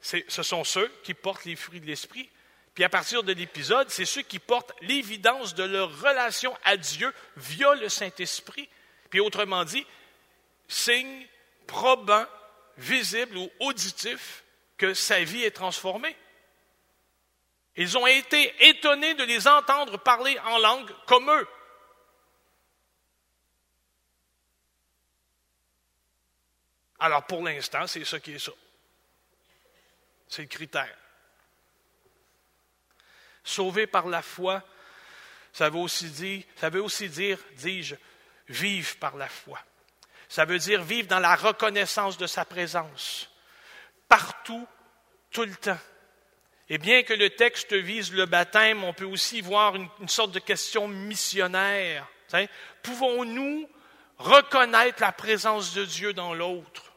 Ce 0.01 0.43
sont 0.43 0.65
ceux 0.65 0.89
qui 1.03 1.15
portent 1.15 1.45
les 1.45 1.57
fruits 1.57 1.81
de 1.81 1.87
l'esprit. 1.87 2.31
Puis 2.75 2.85
à 2.85 2.89
partir 2.89 3.23
de 3.23 3.33
l'épisode, 3.33 3.91
c'est 3.91 4.05
ceux 4.05 4.23
qui 4.23 4.39
portent 4.39 4.73
l'évidence 4.83 5.55
de 5.55 5.65
leur 5.65 6.01
relation 6.01 6.57
à 6.65 6.77
Dieu 6.77 7.13
via 7.37 7.75
le 7.75 7.89
Saint-Esprit. 7.89 8.69
Puis 9.11 9.21
autrement 9.21 9.65
dit, 9.65 9.87
signe 10.67 11.27
probant, 11.67 12.27
visible 12.77 13.37
ou 13.37 13.51
auditif 13.61 14.45
que 14.77 14.95
sa 14.95 15.23
vie 15.25 15.45
est 15.45 15.51
transformée. 15.51 16.17
Ils 17.77 17.97
ont 17.97 18.07
été 18.07 18.69
étonnés 18.69 19.15
de 19.15 19.25
les 19.25 19.47
entendre 19.47 19.99
parler 19.99 20.39
en 20.41 20.59
langue 20.59 20.91
comme 21.07 21.31
eux. 21.31 21.49
Alors 26.99 27.25
pour 27.25 27.43
l'instant, 27.43 27.87
c'est 27.87 28.05
ça 28.05 28.19
qui 28.19 28.33
est 28.33 28.39
ça. 28.39 28.53
C'est 30.29 30.43
le 30.43 30.49
critère. 30.49 30.97
Sauvé 33.45 33.87
par 33.87 34.09
la 34.09 34.23
foi, 34.23 34.63
ça 35.53 35.71
veut 35.71 35.79
aussi 35.79 36.11
dire, 36.11 36.45
ça 36.57 36.69
veut 36.69 36.83
aussi 36.83 37.09
dire, 37.09 37.39
dis-je, 37.53 37.95
vivre 38.49 38.97
par 38.97 39.17
la 39.17 39.29
foi. 39.29 39.59
Ça 40.29 40.45
veut 40.45 40.59
dire 40.59 40.83
vivre 40.83 41.09
dans 41.09 41.21
la 41.21 41.35
reconnaissance 41.35 42.19
de 42.19 42.27
sa 42.27 42.45
présence, 42.45 43.31
partout, 44.09 44.67
tout 45.31 45.45
le 45.45 45.55
temps. 45.55 45.79
Et 46.71 46.77
bien 46.77 47.03
que 47.03 47.15
le 47.15 47.31
texte 47.31 47.73
vise 47.73 48.13
le 48.13 48.27
baptême, 48.27 48.85
on 48.85 48.93
peut 48.93 49.07
aussi 49.07 49.41
voir 49.41 49.75
une, 49.75 49.89
sorte 50.09 50.33
de 50.33 50.39
question 50.39 50.87
missionnaire. 50.87 52.07
Pouvons-nous 52.83 53.69
reconnaître 54.19 55.01
la 55.01 55.13
présence 55.13 55.73
de 55.73 55.87
Dieu 55.87 56.13
dans 56.13 56.35
l'autre? 56.35 56.88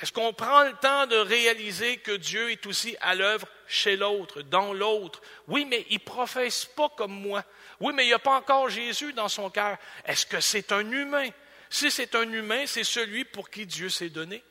Est-ce 0.00 0.12
qu'on 0.12 0.32
prend 0.32 0.64
le 0.64 0.72
temps 0.74 1.06
de 1.06 1.16
réaliser 1.16 1.98
que 1.98 2.12
Dieu 2.12 2.50
est 2.50 2.64
aussi 2.64 2.96
à 3.02 3.14
l'œuvre 3.14 3.46
chez 3.66 3.96
l'autre, 3.96 4.40
dans 4.40 4.72
l'autre? 4.72 5.20
Oui, 5.46 5.66
mais 5.66 5.86
il 5.90 5.98
ne 5.98 6.04
professe 6.04 6.64
pas 6.64 6.88
comme 6.90 7.12
moi. 7.12 7.44
Oui, 7.80 7.92
mais 7.94 8.04
il 8.04 8.08
n'y 8.08 8.14
a 8.14 8.18
pas 8.18 8.36
encore 8.36 8.70
Jésus 8.70 9.12
dans 9.12 9.28
son 9.28 9.50
cœur. 9.50 9.76
Est-ce 10.06 10.24
que 10.24 10.40
c'est 10.40 10.72
un 10.72 10.90
humain? 10.90 11.28
Si 11.68 11.90
c'est 11.90 12.14
un 12.14 12.30
humain, 12.32 12.66
c'est 12.66 12.84
celui 12.84 13.26
pour 13.26 13.50
qui 13.50 13.66
Dieu 13.66 13.90
s'est 13.90 14.08
donné. 14.08 14.42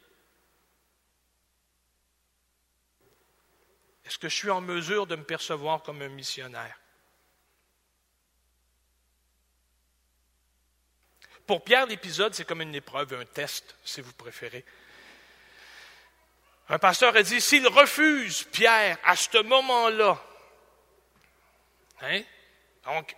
Est-ce 4.05 4.19
que 4.19 4.29
je 4.29 4.35
suis 4.35 4.49
en 4.51 4.61
mesure 4.61 5.07
de 5.07 5.15
me 5.15 5.23
percevoir 5.23 5.81
comme 5.81 6.01
un 6.01 6.09
missionnaire? 6.09 6.79
Pour 11.47 11.63
Pierre, 11.63 11.87
l'épisode, 11.87 12.35
c'est 12.35 12.45
comme 12.45 12.61
une 12.61 12.75
épreuve, 12.75 13.15
un 13.15 13.25
test, 13.25 13.75
si 13.83 14.01
vous 14.01 14.13
préférez. 14.13 14.63
Un 16.69 16.77
pasteur 16.77 17.15
a 17.15 17.23
dit, 17.23 17.41
s'il 17.41 17.67
refuse 17.67 18.43
Pierre 18.43 18.99
à 19.03 19.15
ce 19.15 19.41
moment-là, 19.41 20.23
hein, 22.01 22.21
donc 22.85 23.15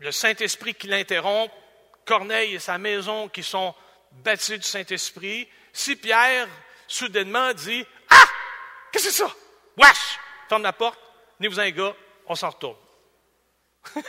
le 0.00 0.10
Saint-Esprit 0.10 0.74
qui 0.74 0.88
l'interrompt, 0.88 1.52
Corneille 2.04 2.56
et 2.56 2.58
sa 2.58 2.76
maison 2.76 3.28
qui 3.28 3.44
sont 3.44 3.74
bâtis 4.10 4.58
du 4.58 4.66
Saint-Esprit, 4.66 5.48
si 5.72 5.94
Pierre 5.96 6.48
soudainement 6.86 7.54
dit 7.54 7.86
Ah 8.10 8.24
Qu'est-ce 8.92 9.06
que 9.06 9.10
c'est 9.12 9.22
ça? 9.24 9.32
Wesh 9.76 10.18
Ferme 10.48 10.62
la 10.62 10.72
porte, 10.72 10.98
venez 11.38 11.48
vous 11.48 11.60
un 11.60 11.70
gars, 11.70 11.94
on 12.26 12.34
s'en 12.34 12.50
retourne. 12.50 12.76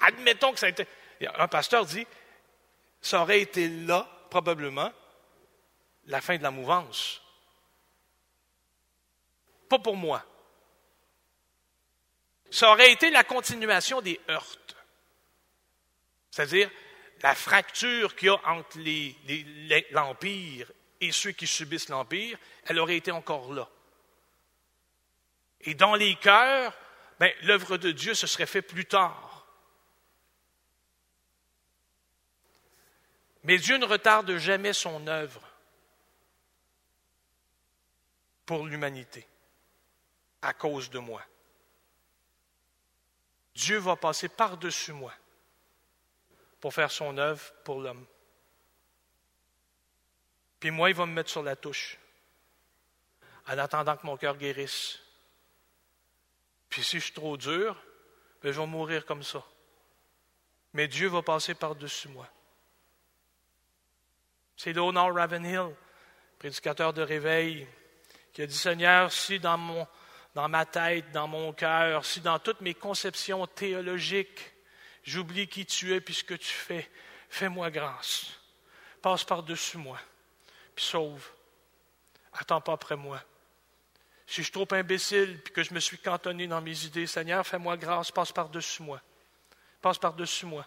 admettons 0.00 0.52
que 0.52 0.58
ça 0.58 0.66
a 0.66 0.70
été. 0.70 0.86
Un 1.36 1.48
pasteur 1.48 1.84
dit 1.84 2.06
Ça 3.00 3.20
aurait 3.20 3.40
été 3.40 3.68
là, 3.68 4.08
probablement, 4.30 4.92
la 6.06 6.20
fin 6.20 6.36
de 6.36 6.42
la 6.42 6.50
mouvance. 6.50 7.20
Pas 9.68 9.78
pour 9.78 9.96
moi 9.96 10.24
ça 12.50 12.70
aurait 12.70 12.92
été 12.92 13.10
la 13.10 13.24
continuation 13.24 14.00
des 14.00 14.20
heurts. 14.28 14.56
C'est-à-dire 16.30 16.70
la 17.22 17.34
fracture 17.34 18.14
qu'il 18.14 18.28
y 18.28 18.30
a 18.30 18.40
entre 18.48 18.78
l'Empire 19.90 20.70
et 21.00 21.12
ceux 21.12 21.32
qui 21.32 21.46
subissent 21.46 21.88
l'Empire, 21.88 22.38
elle 22.64 22.78
aurait 22.78 22.96
été 22.96 23.10
encore 23.10 23.52
là. 23.52 23.68
Et 25.62 25.74
dans 25.74 25.94
les 25.94 26.14
cœurs, 26.16 26.76
ben, 27.18 27.32
l'œuvre 27.42 27.78
de 27.78 27.90
Dieu 27.90 28.14
se 28.14 28.26
serait 28.26 28.46
fait 28.46 28.62
plus 28.62 28.86
tard. 28.86 29.46
Mais 33.44 33.58
Dieu 33.58 33.76
ne 33.76 33.86
retarde 33.86 34.36
jamais 34.36 34.72
son 34.72 35.06
œuvre 35.06 35.42
pour 38.46 38.64
l'humanité 38.64 39.26
à 40.40 40.54
cause 40.54 40.88
de 40.88 41.00
moi. 41.00 41.22
Dieu 43.54 43.78
va 43.78 43.96
passer 43.96 44.28
par-dessus 44.28 44.92
moi 44.92 45.12
pour 46.60 46.72
faire 46.72 46.90
son 46.90 47.18
œuvre 47.18 47.52
pour 47.64 47.80
l'homme. 47.80 48.06
Puis 50.60 50.70
moi, 50.70 50.90
il 50.90 50.96
va 50.96 51.06
me 51.06 51.12
mettre 51.12 51.30
sur 51.30 51.42
la 51.42 51.56
touche 51.56 51.98
en 53.48 53.58
attendant 53.58 53.96
que 53.96 54.06
mon 54.06 54.16
cœur 54.16 54.36
guérisse. 54.36 55.00
Puis 56.68 56.82
si 56.82 56.98
je 56.98 57.04
suis 57.04 57.14
trop 57.14 57.36
dur, 57.36 57.82
ben, 58.42 58.52
je 58.52 58.60
vais 58.60 58.66
mourir 58.66 59.04
comme 59.06 59.22
ça. 59.22 59.44
Mais 60.72 60.88
Dieu 60.88 61.08
va 61.08 61.22
passer 61.22 61.54
par-dessus 61.54 62.08
moi. 62.08 62.28
C'est 64.56 64.72
Donald 64.72 65.14
Ravenhill, 65.14 65.74
prédicateur 66.38 66.92
de 66.92 67.02
réveil, 67.02 67.66
qui 68.36 68.42
a 68.42 68.46
dit 68.46 68.54
Seigneur, 68.54 69.10
si 69.10 69.40
dans 69.40 69.88
ma 70.34 70.66
tête, 70.66 71.10
dans 71.10 71.26
mon 71.26 71.54
cœur, 71.54 72.04
si 72.04 72.20
dans 72.20 72.38
toutes 72.38 72.60
mes 72.60 72.74
conceptions 72.74 73.46
théologiques, 73.46 74.52
j'oublie 75.04 75.48
qui 75.48 75.64
tu 75.64 75.94
es 75.94 76.02
puis 76.02 76.12
ce 76.12 76.22
que 76.22 76.34
tu 76.34 76.52
fais, 76.52 76.86
fais-moi 77.30 77.70
grâce. 77.70 78.26
Passe 79.00 79.24
par-dessus 79.24 79.78
moi, 79.78 79.98
puis 80.74 80.84
sauve. 80.84 81.26
Attends 82.34 82.60
pas 82.60 82.74
après 82.74 82.96
moi. 82.96 83.22
Si 84.26 84.42
je 84.42 84.42
suis 84.42 84.52
trop 84.52 84.68
imbécile 84.72 85.40
puis 85.42 85.54
que 85.54 85.62
je 85.62 85.72
me 85.72 85.80
suis 85.80 85.96
cantonné 85.96 86.46
dans 86.46 86.60
mes 86.60 86.84
idées, 86.84 87.06
Seigneur, 87.06 87.46
fais-moi 87.46 87.78
grâce, 87.78 88.10
passe 88.10 88.32
par-dessus 88.32 88.82
moi. 88.82 89.00
Passe 89.80 89.96
par-dessus 89.96 90.44
moi. 90.44 90.66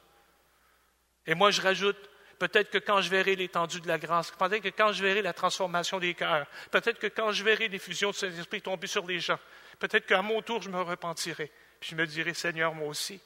Et 1.28 1.36
moi, 1.36 1.52
je 1.52 1.62
rajoute, 1.62 2.10
Peut-être 2.40 2.70
que 2.70 2.78
quand 2.78 3.02
je 3.02 3.10
verrai 3.10 3.36
l'étendue 3.36 3.82
de 3.82 3.88
la 3.88 3.98
grâce, 3.98 4.32
peut-être 4.32 4.64
que 4.64 4.70
quand 4.70 4.94
je 4.94 5.04
verrai 5.04 5.22
la 5.22 5.34
transformation 5.34 6.00
des 6.00 6.14
cœurs, 6.14 6.48
peut-être 6.72 6.98
que 6.98 7.08
quand 7.08 7.34
je 7.34 7.44
verrai 7.44 7.68
l'effusion 7.68 8.12
de 8.12 8.16
Saint-Esprit 8.16 8.62
tomber 8.62 8.88
sur 8.88 9.06
les 9.06 9.20
gens, 9.20 9.38
peut-être 9.78 10.06
qu'à 10.06 10.22
mon 10.22 10.42
tour, 10.42 10.62
je 10.62 10.70
me 10.70 10.82
repentirai. 10.82 11.52
Puis 11.82 11.90
je 11.92 11.96
me 11.96 12.08
dirai, 12.08 12.34
Seigneur, 12.34 12.74
moi 12.74 12.88
aussi. 12.88 13.20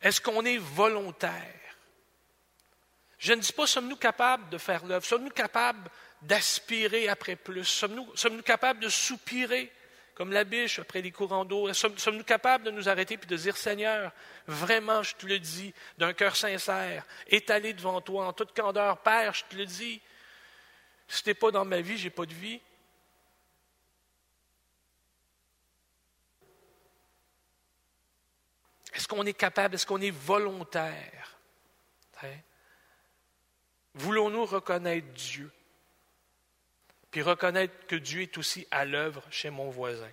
Est-ce 0.00 0.20
qu'on 0.20 0.44
est 0.46 0.58
volontaire? 0.58 1.65
Je 3.18 3.32
ne 3.32 3.40
dis 3.40 3.52
pas 3.52 3.66
sommes-nous 3.66 3.96
capables 3.96 4.48
de 4.50 4.58
faire 4.58 4.84
l'œuvre, 4.84 5.04
sommes-nous 5.04 5.30
capables 5.30 5.90
d'aspirer 6.22 7.08
après 7.08 7.36
plus, 7.36 7.64
sommes-nous 7.64 8.14
sommes 8.16 8.42
capables 8.42 8.80
de 8.80 8.88
soupirer? 8.88 9.72
Comme 10.14 10.32
la 10.32 10.44
biche 10.44 10.78
après 10.78 11.02
les 11.02 11.12
courants 11.12 11.44
d'eau, 11.44 11.70
sommes-nous 11.74 12.24
capables 12.24 12.64
de 12.64 12.70
nous 12.70 12.88
arrêter 12.88 13.14
et 13.14 13.26
de 13.26 13.36
dire 13.36 13.54
Seigneur, 13.54 14.12
vraiment, 14.46 15.02
je 15.02 15.14
te 15.14 15.26
le 15.26 15.38
dis, 15.38 15.74
d'un 15.98 16.14
cœur 16.14 16.36
sincère, 16.36 17.04
étalé 17.26 17.74
devant 17.74 18.00
toi 18.00 18.26
en 18.26 18.32
toute 18.32 18.54
candeur, 18.54 18.96
Père, 19.02 19.34
je 19.34 19.44
te 19.44 19.56
le 19.56 19.66
dis, 19.66 20.00
si 21.06 21.22
tu 21.22 21.28
n'es 21.28 21.34
pas 21.34 21.50
dans 21.50 21.66
ma 21.66 21.82
vie, 21.82 21.98
je 21.98 22.04
n'ai 22.04 22.10
pas 22.10 22.24
de 22.24 22.32
vie. 22.32 22.60
Est-ce 28.94 29.06
qu'on 29.06 29.26
est 29.26 29.34
capable, 29.34 29.74
est-ce 29.74 29.84
qu'on 29.84 30.00
est 30.00 30.10
volontaire? 30.10 31.38
Hein? 32.22 32.28
Voulons-nous 33.96 34.44
reconnaître 34.44 35.06
Dieu? 35.14 35.50
Puis 37.10 37.22
reconnaître 37.22 37.86
que 37.86 37.96
Dieu 37.96 38.22
est 38.22 38.36
aussi 38.36 38.66
à 38.70 38.84
l'œuvre 38.84 39.22
chez 39.30 39.48
mon 39.48 39.70
voisin, 39.70 40.10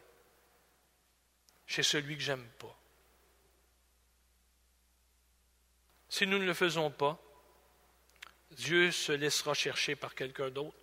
chez 1.67 1.83
celui 1.83 2.15
que 2.15 2.23
j'aime 2.23 2.47
pas. 2.59 2.75
Si 6.07 6.25
nous 6.25 6.37
ne 6.37 6.45
le 6.45 6.53
faisons 6.53 6.91
pas, 6.91 7.19
Dieu 8.51 8.91
se 8.91 9.11
laissera 9.11 9.53
chercher 9.53 9.95
par 9.95 10.15
quelqu'un 10.15 10.49
d'autre. 10.49 10.77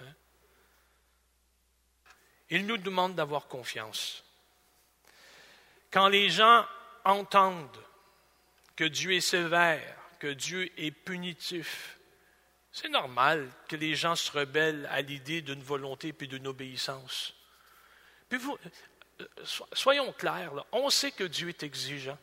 Hein? 0.00 0.12
Il 2.50 2.66
nous 2.66 2.76
demande 2.76 3.14
d'avoir 3.14 3.46
confiance. 3.46 4.24
Quand 5.90 6.08
les 6.08 6.28
gens 6.28 6.66
entendent 7.04 7.84
que 8.76 8.84
Dieu 8.84 9.12
est 9.12 9.20
sévère, 9.20 9.99
que 10.20 10.28
Dieu 10.28 10.70
est 10.76 10.92
punitif, 10.92 11.98
c'est 12.70 12.88
normal 12.88 13.50
que 13.68 13.74
les 13.74 13.96
gens 13.96 14.14
se 14.14 14.30
rebellent 14.30 14.86
à 14.92 15.00
l'idée 15.00 15.42
d'une 15.42 15.62
volonté 15.62 16.12
puis 16.12 16.28
d'une 16.28 16.46
obéissance. 16.46 17.34
Puis 18.28 18.38
vous, 18.38 18.56
euh, 19.20 19.26
soyons 19.72 20.12
clairs, 20.12 20.52
on 20.70 20.88
sait 20.90 21.10
que 21.10 21.24
Dieu 21.24 21.48
est 21.48 21.64
exigeant. 21.64 22.18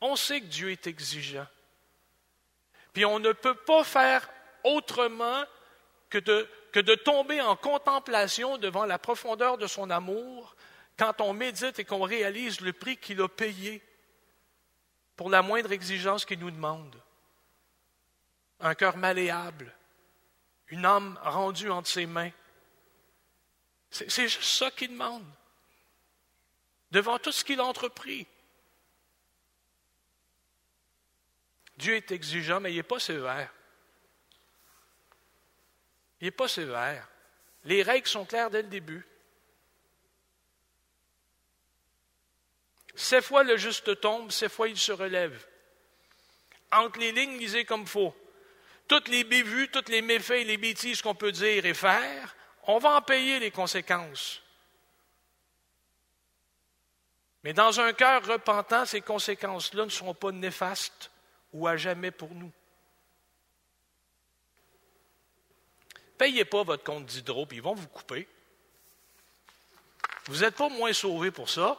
On 0.00 0.14
sait 0.14 0.40
que 0.40 0.46
Dieu 0.46 0.70
est 0.70 0.86
exigeant. 0.86 1.46
Puis 2.92 3.06
on 3.06 3.18
ne 3.18 3.32
peut 3.32 3.54
pas 3.54 3.84
faire 3.84 4.28
autrement 4.64 5.44
que 6.10 6.18
de 6.18 6.46
que 6.72 6.80
de 6.80 6.94
tomber 6.94 7.40
en 7.40 7.56
contemplation 7.56 8.58
devant 8.58 8.84
la 8.84 8.98
profondeur 8.98 9.56
de 9.56 9.66
son 9.66 9.88
amour 9.88 10.54
quand 10.98 11.20
on 11.22 11.32
médite 11.32 11.78
et 11.78 11.84
qu'on 11.84 12.02
réalise 12.02 12.60
le 12.60 12.74
prix 12.74 12.98
qu'il 12.98 13.22
a 13.22 13.28
payé 13.28 13.82
pour 15.18 15.30
la 15.30 15.42
moindre 15.42 15.72
exigence 15.72 16.24
qu'il 16.24 16.38
nous 16.38 16.52
demande. 16.52 16.94
Un 18.60 18.76
cœur 18.76 18.96
malléable, 18.96 19.74
une 20.68 20.86
âme 20.86 21.18
rendue 21.22 21.70
entre 21.70 21.88
ses 21.88 22.06
mains. 22.06 22.30
C'est 23.90 24.28
juste 24.28 24.42
ça 24.44 24.70
qu'il 24.70 24.90
demande. 24.90 25.26
Devant 26.92 27.18
tout 27.18 27.32
ce 27.32 27.44
qu'il 27.44 27.58
a 27.58 27.64
entrepris. 27.64 28.28
Dieu 31.76 31.96
est 31.96 32.12
exigeant, 32.12 32.60
mais 32.60 32.72
il 32.72 32.76
n'est 32.76 32.82
pas 32.84 33.00
sévère. 33.00 33.52
Il 36.20 36.26
n'est 36.26 36.30
pas 36.30 36.48
sévère. 36.48 37.08
Les 37.64 37.82
règles 37.82 38.06
sont 38.06 38.24
claires 38.24 38.50
dès 38.50 38.62
le 38.62 38.68
début. 38.68 39.04
Ces 42.98 43.22
fois 43.22 43.44
le 43.44 43.56
juste 43.56 44.00
tombe, 44.00 44.32
ces 44.32 44.48
fois 44.48 44.68
il 44.68 44.76
se 44.76 44.90
relève. 44.90 45.46
Entre 46.72 46.98
les 46.98 47.12
lignes, 47.12 47.38
lisez 47.38 47.64
comme 47.64 47.86
faut. 47.86 48.12
Toutes 48.88 49.06
les 49.06 49.22
bévues, 49.22 49.68
toutes 49.70 49.88
les 49.88 50.02
méfaits 50.02 50.44
les 50.44 50.56
bêtises 50.56 51.00
qu'on 51.00 51.14
peut 51.14 51.30
dire 51.30 51.64
et 51.64 51.74
faire, 51.74 52.34
on 52.64 52.78
va 52.78 52.96
en 52.96 53.00
payer 53.00 53.38
les 53.38 53.52
conséquences. 53.52 54.42
Mais 57.44 57.52
dans 57.52 57.78
un 57.78 57.92
cœur 57.92 58.26
repentant, 58.26 58.84
ces 58.84 59.00
conséquences-là 59.00 59.84
ne 59.84 59.90
seront 59.90 60.14
pas 60.14 60.32
néfastes 60.32 61.12
ou 61.52 61.68
à 61.68 61.76
jamais 61.76 62.10
pour 62.10 62.34
nous. 62.34 62.50
payez 66.18 66.44
pas 66.44 66.64
votre 66.64 66.82
compte 66.82 67.06
d'hydro, 67.06 67.46
puis 67.46 67.58
ils 67.58 67.62
vont 67.62 67.74
vous 67.74 67.86
couper. 67.86 68.26
Vous 70.24 70.40
n'êtes 70.40 70.56
pas 70.56 70.68
moins 70.68 70.92
sauvé 70.92 71.30
pour 71.30 71.48
ça. 71.48 71.78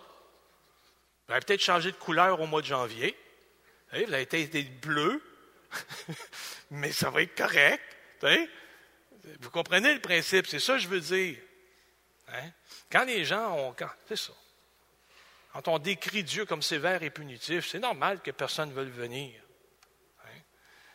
Vous 1.29 1.35
allez 1.35 1.45
peut-être 1.45 1.61
changé 1.61 1.91
de 1.91 1.97
couleur 1.97 2.41
au 2.41 2.47
mois 2.47 2.63
de 2.63 2.65
janvier. 2.65 3.15
Vous, 3.93 3.99
avez 4.11 4.23
été 4.23 4.63
bleu, 4.63 5.21
mais 6.71 6.91
ça 6.91 7.11
va 7.11 7.21
être 7.21 7.37
correct. 7.37 7.83
Vous 9.39 9.51
comprenez 9.51 9.93
le 9.93 10.01
principe, 10.01 10.47
c'est 10.47 10.59
ça 10.59 10.73
que 10.73 10.79
je 10.79 10.87
veux 10.87 10.99
dire. 10.99 11.37
Hein? 12.29 12.49
Quand 12.91 13.05
les 13.05 13.25
gens 13.25 13.55
ont. 13.59 13.75
C'est 14.07 14.15
ça. 14.15 14.33
Quand 15.53 15.67
on 15.67 15.77
décrit 15.77 16.23
Dieu 16.23 16.45
comme 16.45 16.63
sévère 16.63 17.03
et 17.03 17.11
punitif, 17.11 17.67
c'est 17.67 17.77
normal 17.77 18.21
que 18.21 18.31
personne 18.31 18.69
ne 18.69 18.73
veuille 18.73 18.89
venir. 18.89 19.39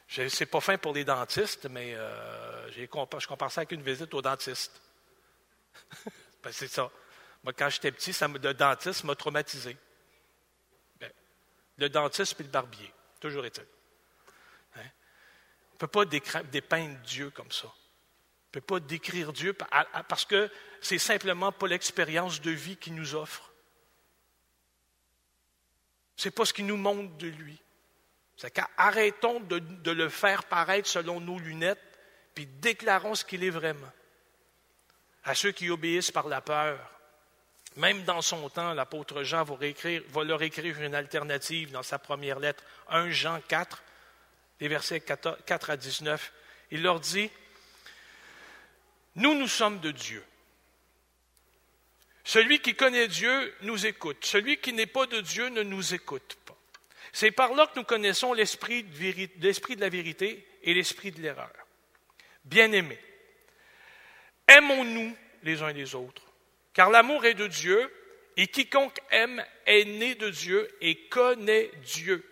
C'est 0.08 0.46
pas 0.46 0.60
fin 0.60 0.78
pour 0.78 0.94
les 0.94 1.04
dentistes, 1.04 1.66
mais 1.70 1.94
euh, 1.94 2.72
je 2.72 2.86
compare 3.26 3.52
ça 3.52 3.60
avec 3.60 3.70
une 3.70 3.82
visite 3.82 4.12
au 4.14 4.20
dentiste. 4.20 4.82
ben, 6.42 6.50
c'est 6.50 6.66
ça. 6.66 6.90
Moi, 7.44 7.52
quand 7.52 7.68
j'étais 7.68 7.92
petit, 7.92 8.12
ça, 8.12 8.26
le 8.26 8.52
dentiste 8.52 9.04
m'a 9.04 9.14
traumatisé. 9.14 9.76
Le 11.78 11.88
dentiste 11.88 12.40
et 12.40 12.44
le 12.44 12.48
barbier, 12.48 12.92
toujours 13.20 13.44
est-il. 13.44 13.66
Hein? 14.76 14.88
On 15.70 15.74
ne 15.74 15.78
peut 15.78 15.86
pas 15.88 16.04
dépeindre 16.04 16.98
Dieu 17.00 17.30
comme 17.30 17.50
ça. 17.50 17.66
On 17.66 18.58
ne 18.58 18.60
peut 18.60 18.60
pas 18.60 18.80
décrire 18.80 19.32
Dieu 19.32 19.52
parce 20.08 20.24
que 20.24 20.50
c'est 20.80 20.98
simplement 20.98 21.50
pas 21.50 21.66
l'expérience 21.66 22.40
de 22.40 22.52
vie 22.52 22.76
qu'il 22.76 22.94
nous 22.94 23.14
offre. 23.14 23.52
Ce 26.16 26.28
n'est 26.28 26.32
pas 26.32 26.44
ce 26.44 26.52
qu'il 26.52 26.66
nous 26.66 26.76
montre 26.76 27.16
de 27.16 27.26
lui. 27.26 27.60
C'est 28.36 28.52
qu'arrêtons 28.52 29.40
de, 29.40 29.58
de 29.58 29.90
le 29.90 30.08
faire 30.08 30.44
paraître 30.44 30.88
selon 30.88 31.20
nos 31.20 31.38
lunettes, 31.38 31.80
puis 32.34 32.46
déclarons 32.46 33.14
ce 33.14 33.24
qu'il 33.24 33.42
est 33.44 33.50
vraiment. 33.50 33.90
À 35.24 35.34
ceux 35.34 35.52
qui 35.52 35.70
obéissent 35.70 36.10
par 36.10 36.28
la 36.28 36.40
peur, 36.40 36.93
même 37.76 38.04
dans 38.04 38.22
son 38.22 38.48
temps, 38.48 38.72
l'apôtre 38.72 39.22
Jean 39.22 39.44
va, 39.44 40.24
leur 40.24 40.42
écrire 40.42 40.80
une 40.80 40.94
alternative 40.94 41.72
dans 41.72 41.82
sa 41.82 41.98
première 41.98 42.38
lettre, 42.38 42.62
1 42.88 43.10
Jean 43.10 43.40
4, 43.48 43.82
les 44.60 44.68
versets 44.68 45.00
4 45.00 45.70
à 45.70 45.76
19. 45.76 46.32
Il 46.70 46.82
leur 46.82 47.00
dit, 47.00 47.30
Nous, 49.16 49.34
nous 49.34 49.48
sommes 49.48 49.80
de 49.80 49.90
Dieu. 49.90 50.24
Celui 52.22 52.60
qui 52.60 52.74
connaît 52.74 53.08
Dieu 53.08 53.54
nous 53.62 53.86
écoute. 53.86 54.24
Celui 54.24 54.58
qui 54.58 54.72
n'est 54.72 54.86
pas 54.86 55.06
de 55.06 55.20
Dieu 55.20 55.48
ne 55.48 55.62
nous 55.62 55.94
écoute 55.94 56.38
c'est 57.14 57.30
par 57.30 57.54
là 57.54 57.68
que 57.68 57.78
nous 57.78 57.84
connaissons 57.84 58.32
l'esprit 58.32 58.82
de, 58.82 59.80
la 59.80 59.88
vérité 59.88 60.44
et 60.64 60.74
l'esprit 60.74 61.12
de 61.12 61.22
l'erreur. 61.22 61.52
Bien-aimés, 62.44 62.98
aimons-nous 64.48 65.16
les 65.44 65.62
uns 65.62 65.72
les 65.72 65.94
autres, 65.94 66.23
car 66.74 66.90
l'amour 66.90 67.24
est 67.24 67.34
de 67.34 67.46
Dieu, 67.46 67.90
et 68.36 68.48
quiconque 68.48 68.98
aime 69.10 69.44
est 69.64 69.84
né 69.84 70.16
de 70.16 70.28
Dieu 70.28 70.68
et 70.80 71.08
connaît 71.08 71.70
Dieu. 71.82 72.28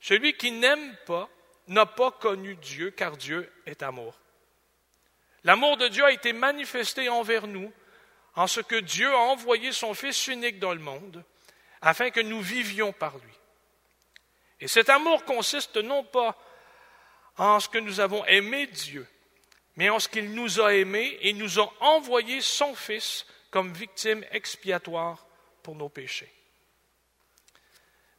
Celui 0.00 0.32
qui 0.32 0.50
n'aime 0.50 0.96
pas 1.06 1.28
n'a 1.68 1.86
pas 1.86 2.10
connu 2.10 2.56
Dieu, 2.56 2.90
car 2.90 3.16
Dieu 3.16 3.50
est 3.66 3.82
amour. 3.82 4.18
L'amour 5.44 5.76
de 5.76 5.88
Dieu 5.88 6.04
a 6.04 6.12
été 6.12 6.32
manifesté 6.32 7.08
envers 7.08 7.46
nous 7.46 7.72
en 8.34 8.46
ce 8.46 8.60
que 8.60 8.76
Dieu 8.76 9.12
a 9.12 9.18
envoyé 9.18 9.72
son 9.72 9.92
Fils 9.94 10.26
unique 10.26 10.58
dans 10.58 10.72
le 10.72 10.80
monde, 10.80 11.22
afin 11.82 12.10
que 12.10 12.20
nous 12.20 12.40
vivions 12.40 12.92
par 12.92 13.16
lui. 13.18 13.32
Et 14.60 14.68
cet 14.68 14.88
amour 14.88 15.24
consiste 15.24 15.76
non 15.76 16.04
pas 16.04 16.36
en 17.36 17.60
ce 17.60 17.68
que 17.68 17.78
nous 17.78 18.00
avons 18.00 18.24
aimé 18.26 18.66
Dieu, 18.66 19.06
mais 19.76 19.90
en 19.90 19.98
ce 19.98 20.08
qu'il 20.08 20.32
nous 20.32 20.60
a 20.60 20.74
aimés 20.74 21.18
et 21.22 21.32
nous 21.32 21.58
a 21.58 21.72
envoyé 21.80 22.40
son 22.40 22.74
Fils 22.74 23.26
comme 23.50 23.72
victime 23.72 24.24
expiatoire 24.32 25.26
pour 25.62 25.74
nos 25.74 25.88
péchés. 25.88 26.32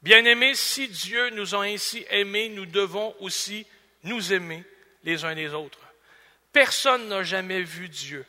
Bien-aimés, 0.01 0.55
si 0.55 0.87
Dieu 0.87 1.29
nous 1.31 1.53
a 1.53 1.63
ainsi 1.63 2.05
aimés, 2.09 2.49
nous 2.49 2.65
devons 2.65 3.15
aussi 3.19 3.67
nous 4.03 4.33
aimer 4.33 4.63
les 5.03 5.25
uns 5.25 5.33
les 5.33 5.53
autres. 5.53 5.79
Personne 6.51 7.07
n'a 7.07 7.23
jamais 7.23 7.61
vu 7.61 7.87
Dieu. 7.87 8.25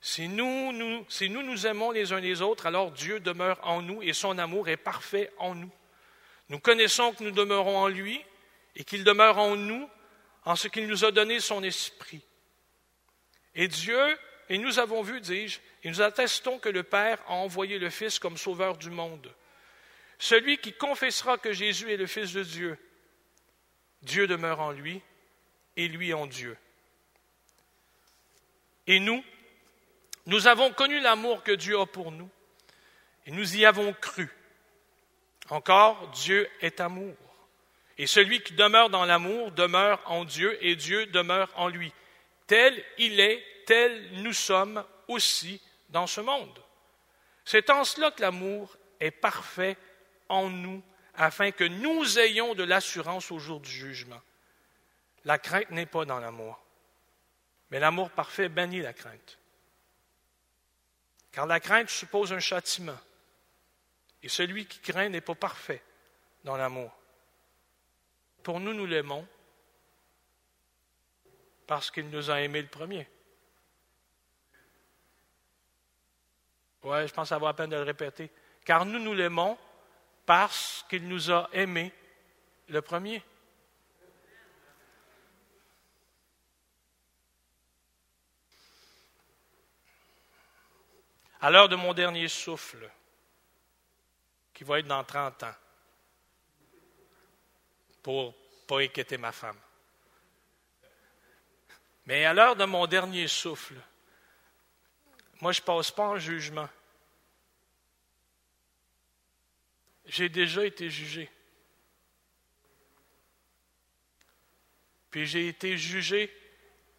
Si 0.00 0.26
nous, 0.26 0.72
nous, 0.72 1.04
si 1.08 1.30
nous 1.30 1.42
nous 1.42 1.66
aimons 1.66 1.92
les 1.92 2.12
uns 2.12 2.20
les 2.20 2.42
autres, 2.42 2.66
alors 2.66 2.90
Dieu 2.90 3.20
demeure 3.20 3.60
en 3.62 3.82
nous 3.82 4.02
et 4.02 4.12
son 4.12 4.38
amour 4.38 4.68
est 4.68 4.76
parfait 4.76 5.30
en 5.38 5.54
nous. 5.54 5.70
Nous 6.48 6.58
connaissons 6.58 7.12
que 7.12 7.22
nous 7.22 7.30
demeurons 7.30 7.78
en 7.78 7.88
lui 7.88 8.20
et 8.74 8.84
qu'il 8.84 9.04
demeure 9.04 9.38
en 9.38 9.54
nous 9.54 9.88
en 10.44 10.56
ce 10.56 10.66
qu'il 10.66 10.88
nous 10.88 11.04
a 11.04 11.12
donné 11.12 11.38
son 11.40 11.62
esprit. 11.62 12.22
Et 13.54 13.68
Dieu, 13.68 14.18
et 14.52 14.58
nous 14.58 14.78
avons 14.78 15.00
vu, 15.00 15.18
dis-je, 15.22 15.60
et 15.82 15.88
nous 15.88 16.02
attestons 16.02 16.58
que 16.58 16.68
le 16.68 16.82
Père 16.82 17.18
a 17.26 17.32
envoyé 17.32 17.78
le 17.78 17.88
Fils 17.88 18.18
comme 18.18 18.36
sauveur 18.36 18.76
du 18.76 18.90
monde. 18.90 19.34
Celui 20.18 20.58
qui 20.58 20.74
confessera 20.74 21.38
que 21.38 21.54
Jésus 21.54 21.90
est 21.90 21.96
le 21.96 22.06
Fils 22.06 22.34
de 22.34 22.42
Dieu, 22.42 22.78
Dieu 24.02 24.26
demeure 24.26 24.60
en 24.60 24.70
lui 24.70 25.00
et 25.78 25.88
lui 25.88 26.12
en 26.12 26.26
Dieu. 26.26 26.54
Et 28.86 29.00
nous, 29.00 29.24
nous 30.26 30.46
avons 30.46 30.70
connu 30.70 31.00
l'amour 31.00 31.42
que 31.42 31.52
Dieu 31.52 31.80
a 31.80 31.86
pour 31.86 32.12
nous 32.12 32.28
et 33.24 33.30
nous 33.30 33.56
y 33.56 33.64
avons 33.64 33.94
cru. 33.94 34.28
Encore, 35.48 36.08
Dieu 36.08 36.46
est 36.60 36.78
amour. 36.78 37.16
Et 37.96 38.06
celui 38.06 38.42
qui 38.42 38.52
demeure 38.52 38.90
dans 38.90 39.06
l'amour 39.06 39.50
demeure 39.52 40.02
en 40.10 40.26
Dieu 40.26 40.58
et 40.60 40.76
Dieu 40.76 41.06
demeure 41.06 41.50
en 41.56 41.68
lui. 41.68 41.90
Tel 42.46 42.84
il 42.98 43.18
est, 43.18 43.42
tel 43.64 44.22
nous 44.22 44.32
sommes 44.32 44.84
aussi 45.08 45.60
dans 45.88 46.06
ce 46.06 46.20
monde. 46.20 46.58
C'est 47.44 47.70
en 47.70 47.84
cela 47.84 48.10
que 48.10 48.22
l'amour 48.22 48.76
est 49.00 49.10
parfait 49.10 49.76
en 50.28 50.48
nous, 50.48 50.82
afin 51.14 51.50
que 51.50 51.64
nous 51.64 52.18
ayons 52.18 52.54
de 52.54 52.62
l'assurance 52.62 53.30
au 53.30 53.38
jour 53.38 53.60
du 53.60 53.70
jugement. 53.70 54.20
La 55.24 55.38
crainte 55.38 55.70
n'est 55.70 55.86
pas 55.86 56.04
dans 56.04 56.18
l'amour, 56.18 56.60
mais 57.70 57.80
l'amour 57.80 58.10
parfait 58.10 58.48
bannit 58.48 58.80
la 58.80 58.92
crainte. 58.92 59.38
Car 61.32 61.46
la 61.46 61.60
crainte 61.60 61.90
suppose 61.90 62.32
un 62.32 62.40
châtiment, 62.40 62.98
et 64.22 64.28
celui 64.28 64.66
qui 64.66 64.78
craint 64.78 65.08
n'est 65.08 65.20
pas 65.20 65.34
parfait 65.34 65.82
dans 66.44 66.56
l'amour. 66.56 66.92
Pour 68.42 68.60
nous, 68.60 68.72
nous 68.72 68.86
l'aimons 68.86 69.26
parce 71.66 71.90
qu'il 71.90 72.08
nous 72.10 72.30
a 72.30 72.40
aimés 72.40 72.62
le 72.62 72.68
premier. 72.68 73.08
Oui, 76.84 77.06
je 77.06 77.12
pense 77.12 77.30
avoir 77.30 77.52
la 77.52 77.56
peine 77.56 77.70
de 77.70 77.76
le 77.76 77.82
répéter. 77.82 78.30
Car 78.64 78.84
nous, 78.84 78.98
nous 78.98 79.14
l'aimons 79.14 79.56
parce 80.26 80.84
qu'il 80.88 81.06
nous 81.06 81.30
a 81.30 81.48
aimés 81.52 81.92
le 82.68 82.82
premier. 82.82 83.22
À 91.40 91.50
l'heure 91.50 91.68
de 91.68 91.74
mon 91.74 91.92
dernier 91.92 92.28
souffle, 92.28 92.88
qui 94.54 94.62
va 94.62 94.78
être 94.78 94.86
dans 94.86 95.02
30 95.02 95.42
ans, 95.42 95.54
pour 98.02 98.34
pas 98.66 98.80
inquiéter 98.80 99.18
ma 99.18 99.32
femme. 99.32 99.58
Mais 102.06 102.24
à 102.24 102.34
l'heure 102.34 102.56
de 102.56 102.64
mon 102.64 102.86
dernier 102.86 103.26
souffle, 103.26 103.74
moi, 105.42 105.50
je 105.50 105.60
ne 105.60 105.64
passe 105.66 105.90
pas 105.90 106.06
en 106.06 106.18
jugement. 106.18 106.68
J'ai 110.04 110.28
déjà 110.28 110.64
été 110.64 110.88
jugé. 110.88 111.28
Puis 115.10 115.26
j'ai 115.26 115.48
été 115.48 115.76
jugé 115.76 116.32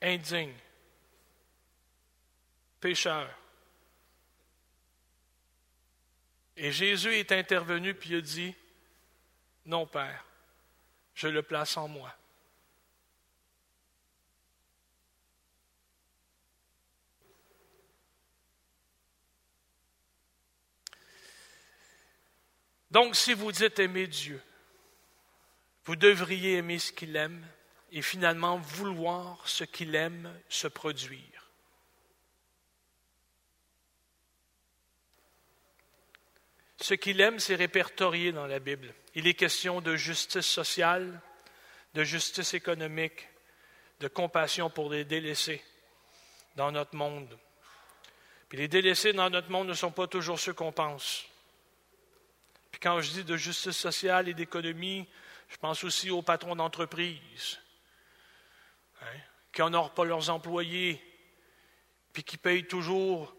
indigne, 0.01 0.53
pécheur. 2.81 3.33
Et 6.57 6.73
Jésus 6.73 7.15
est 7.15 7.31
intervenu 7.31 7.93
puis 7.93 8.13
a 8.17 8.19
dit, 8.19 8.53
non, 9.65 9.87
Père, 9.87 10.25
je 11.15 11.29
le 11.29 11.43
place 11.43 11.77
en 11.77 11.87
moi. 11.87 12.13
Donc, 22.93 23.15
si 23.15 23.33
vous 23.33 23.51
dites 23.51 23.79
aimer 23.79 24.05
Dieu, 24.05 24.39
vous 25.85 25.95
devriez 25.95 26.57
aimer 26.57 26.77
ce 26.77 26.91
qu'il 26.91 27.15
aime 27.15 27.43
et 27.91 28.03
finalement 28.03 28.57
vouloir 28.59 29.41
ce 29.49 29.63
qu'il 29.63 29.95
aime 29.95 30.31
se 30.47 30.67
produire. 30.67 31.49
Ce 36.79 36.93
qu'il 36.93 37.19
aime, 37.19 37.39
c'est 37.39 37.55
répertorié 37.55 38.31
dans 38.31 38.45
la 38.45 38.59
Bible. 38.59 38.93
Il 39.15 39.25
est 39.25 39.33
question 39.33 39.81
de 39.81 39.95
justice 39.95 40.45
sociale, 40.45 41.19
de 41.95 42.03
justice 42.03 42.53
économique, 42.53 43.27
de 44.01 44.07
compassion 44.07 44.69
pour 44.69 44.91
les 44.91 45.03
délaissés 45.03 45.63
dans 46.55 46.71
notre 46.71 46.95
monde. 46.95 47.39
Puis 48.49 48.59
les 48.59 48.67
délaissés 48.67 49.13
dans 49.13 49.31
notre 49.31 49.49
monde 49.49 49.69
ne 49.69 49.73
sont 49.73 49.91
pas 49.91 50.05
toujours 50.05 50.39
ceux 50.39 50.53
qu'on 50.53 50.71
pense. 50.71 51.25
Puis 52.73 52.79
quand 52.79 52.99
je 53.01 53.11
dis 53.11 53.23
de 53.23 53.37
justice 53.37 53.77
sociale 53.77 54.27
et 54.27 54.33
d'économie, 54.33 55.07
je 55.47 55.57
pense 55.57 55.83
aussi 55.83 56.09
aux 56.09 56.23
patrons 56.23 56.55
d'entreprise 56.55 57.59
hein, 58.99 59.19
qui 59.51 59.61
n'honorent 59.61 59.93
pas 59.93 60.05
leurs 60.05 60.31
employés, 60.31 60.99
puis 62.11 62.23
qui 62.23 62.35
payent 62.35 62.65
toujours 62.65 63.35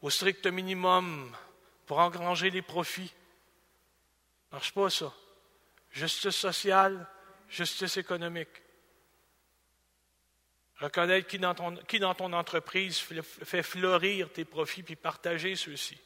au 0.00 0.10
strict 0.10 0.46
minimum 0.46 1.36
pour 1.86 1.98
engranger 1.98 2.50
les 2.50 2.62
profits. 2.62 3.08
Ça 3.08 4.56
marche 4.56 4.72
pas 4.72 4.90
ça. 4.90 5.12
Justice 5.90 6.36
sociale, 6.36 7.04
justice 7.48 7.96
économique. 7.96 8.62
Reconnaître 10.76 11.26
qui 11.26 11.40
dans, 11.40 11.56
ton, 11.56 11.74
qui 11.78 11.98
dans 11.98 12.14
ton 12.14 12.32
entreprise 12.32 13.00
fait 13.00 13.64
fleurir 13.64 14.32
tes 14.32 14.44
profits 14.44 14.84
puis 14.84 14.94
partager 14.94 15.56
ceux-ci. 15.56 15.98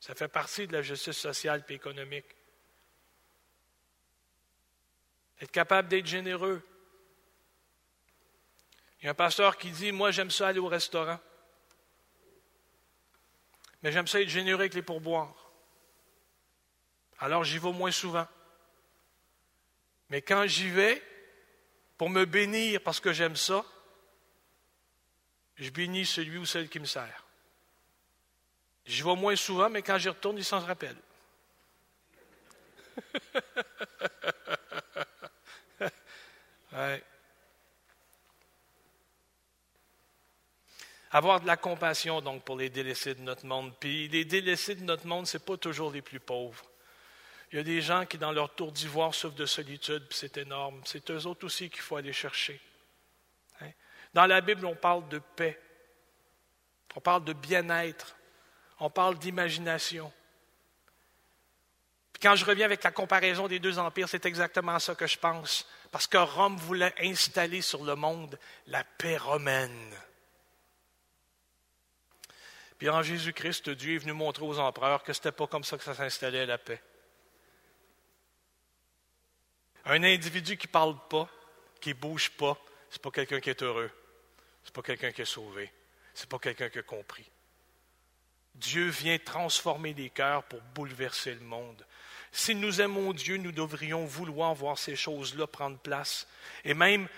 Ça 0.00 0.14
fait 0.14 0.28
partie 0.28 0.66
de 0.66 0.72
la 0.72 0.82
justice 0.82 1.18
sociale 1.18 1.64
et 1.68 1.74
économique. 1.74 2.24
Être 5.40 5.52
capable 5.52 5.88
d'être 5.88 6.06
généreux. 6.06 6.62
Il 9.00 9.06
y 9.06 9.08
a 9.08 9.12
un 9.12 9.14
pasteur 9.14 9.56
qui 9.56 9.70
dit 9.70 9.92
Moi, 9.92 10.10
j'aime 10.10 10.30
ça 10.30 10.48
aller 10.48 10.58
au 10.58 10.68
restaurant. 10.68 11.20
Mais 13.82 13.92
j'aime 13.92 14.06
ça 14.06 14.20
être 14.20 14.28
généreux 14.28 14.60
avec 14.60 14.74
les 14.74 14.82
pourboires. 14.82 15.50
Alors 17.18 17.44
j'y 17.44 17.58
vais 17.58 17.72
moins 17.72 17.90
souvent. 17.90 18.26
Mais 20.08 20.22
quand 20.22 20.46
j'y 20.46 20.68
vais, 20.68 21.02
pour 21.96 22.10
me 22.10 22.24
bénir 22.24 22.82
parce 22.82 23.00
que 23.00 23.12
j'aime 23.12 23.36
ça, 23.36 23.64
je 25.56 25.70
bénis 25.70 26.06
celui 26.06 26.38
ou 26.38 26.46
celle 26.46 26.68
qui 26.68 26.80
me 26.80 26.86
sert. 26.86 27.29
J'y 28.86 29.02
vais 29.02 29.16
moins 29.16 29.36
souvent, 29.36 29.68
mais 29.70 29.82
quand 29.82 29.98
j'y 29.98 30.08
retourne, 30.08 30.38
il 30.38 30.44
s'en 30.44 30.60
rappelle. 30.60 30.96
Avoir 41.12 41.40
de 41.40 41.46
la 41.46 41.56
compassion, 41.56 42.20
donc, 42.20 42.44
pour 42.44 42.56
les 42.56 42.70
délaissés 42.70 43.14
de 43.14 43.20
notre 43.20 43.44
monde. 43.44 43.74
Puis 43.80 44.06
les 44.08 44.24
délaissés 44.24 44.76
de 44.76 44.84
notre 44.84 45.06
monde, 45.06 45.26
ce 45.26 45.36
n'est 45.36 45.44
pas 45.44 45.56
toujours 45.56 45.90
les 45.90 46.02
plus 46.02 46.20
pauvres. 46.20 46.64
Il 47.52 47.56
y 47.56 47.58
a 47.58 47.64
des 47.64 47.80
gens 47.80 48.06
qui, 48.06 48.16
dans 48.16 48.30
leur 48.30 48.54
tour 48.54 48.70
d'ivoire, 48.70 49.12
souffrent 49.12 49.34
de 49.34 49.46
solitude, 49.46 50.06
puis 50.08 50.16
c'est 50.16 50.36
énorme. 50.36 50.80
C'est 50.84 51.10
eux 51.10 51.26
autres 51.26 51.46
aussi 51.46 51.68
qu'il 51.68 51.80
faut 51.80 51.96
aller 51.96 52.12
chercher. 52.12 52.60
Hein? 53.60 53.70
Dans 54.14 54.26
la 54.26 54.40
Bible, 54.40 54.64
on 54.66 54.76
parle 54.76 55.08
de 55.08 55.18
paix. 55.18 55.60
On 56.94 57.00
parle 57.00 57.24
de 57.24 57.32
bien-être 57.32 58.14
on 58.80 58.90
parle 58.90 59.18
d'imagination. 59.18 60.12
quand 62.20 62.36
je 62.36 62.44
reviens 62.44 62.66
avec 62.66 62.82
la 62.82 62.90
comparaison 62.90 63.48
des 63.48 63.58
deux 63.58 63.78
empires, 63.78 64.08
c'est 64.08 64.26
exactement 64.26 64.78
ça 64.78 64.94
que 64.94 65.06
je 65.06 65.18
pense. 65.18 65.66
Parce 65.90 66.06
que 66.06 66.18
Rome 66.18 66.56
voulait 66.56 66.94
installer 66.98 67.62
sur 67.62 67.82
le 67.84 67.94
monde 67.94 68.38
la 68.66 68.84
paix 68.84 69.16
romaine. 69.16 69.94
Puis 72.76 72.88
en 72.88 73.02
Jésus-Christ, 73.02 73.70
Dieu 73.70 73.94
est 73.94 73.98
venu 73.98 74.12
montrer 74.12 74.44
aux 74.44 74.58
empereurs 74.58 75.02
que 75.02 75.12
ce 75.12 75.18
n'était 75.20 75.32
pas 75.32 75.46
comme 75.46 75.64
ça 75.64 75.76
que 75.76 75.84
ça 75.84 75.94
s'installait 75.94 76.46
la 76.46 76.58
paix. 76.58 76.82
Un 79.86 80.02
individu 80.02 80.56
qui 80.56 80.66
ne 80.66 80.72
parle 80.72 80.96
pas, 81.08 81.28
qui 81.80 81.90
ne 81.90 81.94
bouge 81.94 82.30
pas, 82.30 82.58
ce 82.90 82.96
n'est 82.96 83.02
pas 83.02 83.10
quelqu'un 83.10 83.40
qui 83.40 83.50
est 83.50 83.62
heureux. 83.62 83.90
Ce 84.62 84.68
n'est 84.68 84.72
pas 84.72 84.82
quelqu'un 84.82 85.12
qui 85.12 85.22
est 85.22 85.26
sauvé. 85.26 85.72
Ce 86.14 86.22
n'est 86.22 86.28
pas 86.28 86.38
quelqu'un 86.38 86.68
qui 86.68 86.78
a 86.78 86.82
compris. 86.82 87.30
Dieu 88.60 88.88
vient 88.88 89.18
transformer 89.18 89.94
les 89.94 90.10
cœurs 90.10 90.44
pour 90.44 90.60
bouleverser 90.74 91.34
le 91.34 91.40
monde. 91.40 91.84
Si 92.30 92.54
nous 92.54 92.80
aimons 92.80 93.12
Dieu, 93.12 93.38
nous 93.38 93.52
devrions 93.52 94.04
vouloir 94.04 94.54
voir 94.54 94.78
ces 94.78 94.94
choses-là 94.94 95.46
prendre 95.46 95.78
place. 95.78 96.28
Et 96.64 96.74
même 96.74 97.08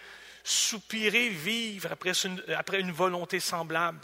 soupirer, 0.44 1.28
vivre 1.28 1.92
après 1.92 2.12
une, 2.80 2.92
volonté 2.92 3.40
semblable. 3.40 4.00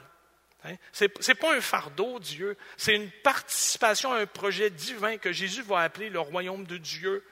Hein? 0.65 0.75
Ce 0.93 1.05
n'est 1.05 1.35
pas 1.35 1.57
un 1.57 1.61
fardeau, 1.61 2.19
Dieu, 2.19 2.57
c'est 2.77 2.95
une 2.95 3.11
participation 3.23 4.13
à 4.13 4.19
un 4.19 4.27
projet 4.27 4.71
divin 4.71 5.17
que 5.17 5.33
Jésus 5.33 5.63
va 5.63 5.81
appeler 5.81 6.11
le 6.11 6.21
royaume 6.21 6.65
de 6.65 6.77
Dieu. 6.77 7.25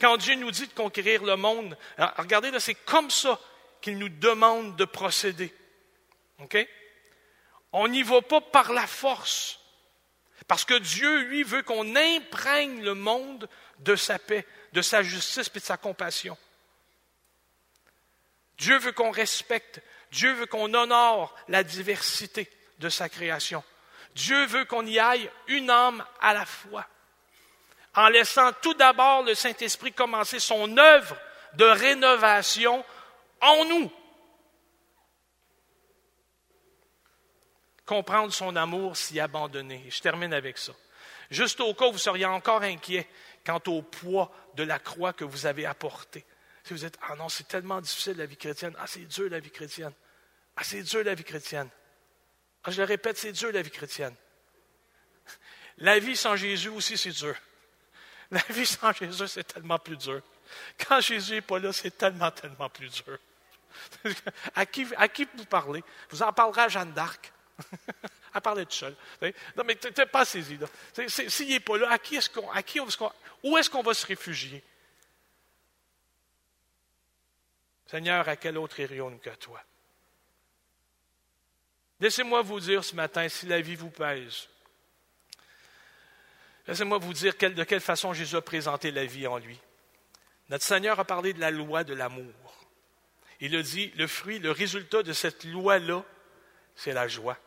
Quand 0.00 0.16
Dieu 0.16 0.34
nous 0.36 0.50
dit 0.50 0.66
de 0.66 0.72
conquérir 0.72 1.24
le 1.24 1.36
monde, 1.36 1.76
regardez 2.16 2.50
là, 2.50 2.60
c'est 2.60 2.74
comme 2.74 3.10
ça 3.10 3.38
qu'il 3.80 3.98
nous 3.98 4.08
demande 4.08 4.76
de 4.76 4.84
procéder. 4.84 5.52
On 7.76 7.88
n'y 7.88 8.04
va 8.04 8.22
pas 8.22 8.40
par 8.40 8.72
la 8.72 8.86
force. 8.86 9.58
Parce 10.46 10.64
que 10.64 10.78
Dieu, 10.78 11.22
lui, 11.24 11.42
veut 11.42 11.62
qu'on 11.62 11.96
imprègne 11.96 12.82
le 12.82 12.94
monde 12.94 13.48
de 13.80 13.96
sa 13.96 14.20
paix, 14.20 14.46
de 14.72 14.80
sa 14.80 15.02
justice 15.02 15.50
et 15.52 15.58
de 15.58 15.64
sa 15.64 15.76
compassion. 15.76 16.38
Dieu 18.58 18.78
veut 18.78 18.92
qu'on 18.92 19.10
respecte, 19.10 19.82
Dieu 20.12 20.32
veut 20.34 20.46
qu'on 20.46 20.72
honore 20.72 21.34
la 21.48 21.64
diversité 21.64 22.48
de 22.78 22.88
sa 22.88 23.08
création. 23.08 23.64
Dieu 24.14 24.46
veut 24.46 24.66
qu'on 24.66 24.86
y 24.86 25.00
aille 25.00 25.28
une 25.48 25.68
âme 25.68 26.04
à 26.20 26.32
la 26.32 26.46
fois, 26.46 26.86
en 27.96 28.08
laissant 28.08 28.52
tout 28.62 28.74
d'abord 28.74 29.24
le 29.24 29.34
Saint-Esprit 29.34 29.92
commencer 29.92 30.38
son 30.38 30.78
œuvre 30.78 31.16
de 31.54 31.64
rénovation 31.64 32.84
en 33.40 33.64
nous. 33.64 33.92
Comprendre 37.86 38.32
son 38.32 38.56
amour, 38.56 38.96
s'y 38.96 39.20
abandonner. 39.20 39.84
Je 39.90 40.00
termine 40.00 40.32
avec 40.32 40.58
ça. 40.58 40.72
Juste 41.30 41.60
au 41.60 41.74
cas 41.74 41.86
où 41.86 41.92
vous 41.92 41.98
seriez 41.98 42.26
encore 42.26 42.62
inquiet 42.62 43.08
quant 43.44 43.60
au 43.66 43.82
poids 43.82 44.32
de 44.54 44.62
la 44.62 44.78
croix 44.78 45.12
que 45.12 45.24
vous 45.24 45.46
avez 45.46 45.66
apporté. 45.66 46.24
Si 46.64 46.72
vous 46.72 46.84
êtes, 46.84 46.98
ah 47.02 47.14
non, 47.16 47.28
c'est 47.28 47.46
tellement 47.46 47.80
difficile 47.80 48.16
la 48.16 48.26
vie 48.26 48.36
chrétienne. 48.36 48.74
Ah, 48.78 48.86
c'est 48.86 49.04
dur 49.04 49.28
la 49.28 49.38
vie 49.38 49.50
chrétienne. 49.50 49.92
Ah, 50.56 50.64
c'est 50.64 50.82
dur 50.82 51.04
la 51.04 51.14
vie 51.14 51.24
chrétienne. 51.24 51.68
Ah, 52.64 52.70
je 52.70 52.78
le 52.80 52.84
répète, 52.84 53.18
c'est 53.18 53.32
dur 53.32 53.52
la 53.52 53.60
vie 53.60 53.70
chrétienne. 53.70 54.14
La 55.78 55.98
vie 55.98 56.16
sans 56.16 56.36
Jésus 56.36 56.70
aussi, 56.70 56.96
c'est 56.96 57.10
dur. 57.10 57.34
La 58.30 58.40
vie 58.48 58.64
sans 58.64 58.92
Jésus, 58.92 59.28
c'est 59.28 59.44
tellement 59.44 59.78
plus 59.78 59.96
dur. 59.98 60.22
Quand 60.78 61.00
Jésus 61.00 61.34
n'est 61.34 61.40
pas 61.42 61.58
là, 61.58 61.72
c'est 61.72 61.96
tellement, 61.96 62.30
tellement 62.30 62.70
plus 62.70 62.90
dur. 62.90 63.18
à, 64.54 64.64
qui, 64.64 64.86
à 64.96 65.08
qui 65.08 65.28
vous 65.36 65.44
parlez? 65.44 65.84
Vous 66.08 66.22
en 66.22 66.32
parlerez 66.32 66.62
à 66.62 66.68
Jeanne 66.68 66.92
d'Arc. 66.92 67.33
à 68.32 68.40
parler 68.40 68.66
tout 68.66 68.72
seul. 68.72 68.94
Non, 69.56 69.64
mais 69.64 69.78
saisi. 70.24 70.58
S'il 71.28 71.48
n'est 71.48 71.60
pas 71.60 71.78
là, 71.78 71.92
à 71.92 71.96
est-ce 71.96 72.28
qu'on, 72.30 73.12
où 73.42 73.56
est-ce 73.56 73.70
qu'on 73.70 73.82
va 73.82 73.94
se 73.94 74.06
réfugier? 74.06 74.62
Seigneur, 77.86 78.28
à 78.28 78.36
quel 78.36 78.58
autre 78.58 78.80
irions-nous 78.80 79.18
que 79.18 79.30
toi? 79.30 79.62
Laissez-moi 82.00 82.42
vous 82.42 82.60
dire 82.60 82.84
ce 82.84 82.96
matin, 82.96 83.28
si 83.28 83.46
la 83.46 83.60
vie 83.60 83.76
vous 83.76 83.90
pèse, 83.90 84.48
laissez-moi 86.66 86.98
vous 86.98 87.12
dire 87.12 87.34
de 87.38 87.64
quelle 87.64 87.80
façon 87.80 88.12
Jésus 88.12 88.36
a 88.36 88.42
présenté 88.42 88.90
la 88.90 89.04
vie 89.04 89.26
en 89.26 89.38
lui. 89.38 89.60
Notre 90.48 90.64
Seigneur 90.64 90.98
a 90.98 91.04
parlé 91.04 91.32
de 91.32 91.40
la 91.40 91.50
loi 91.50 91.84
de 91.84 91.94
l'amour. 91.94 92.32
Il 93.40 93.54
a 93.56 93.62
dit, 93.62 93.92
le 93.96 94.06
fruit, 94.06 94.38
le 94.38 94.50
résultat 94.50 95.02
de 95.02 95.12
cette 95.12 95.44
loi-là, 95.44 96.04
c'est 96.74 96.92
la 96.92 97.08
joie. 97.08 97.38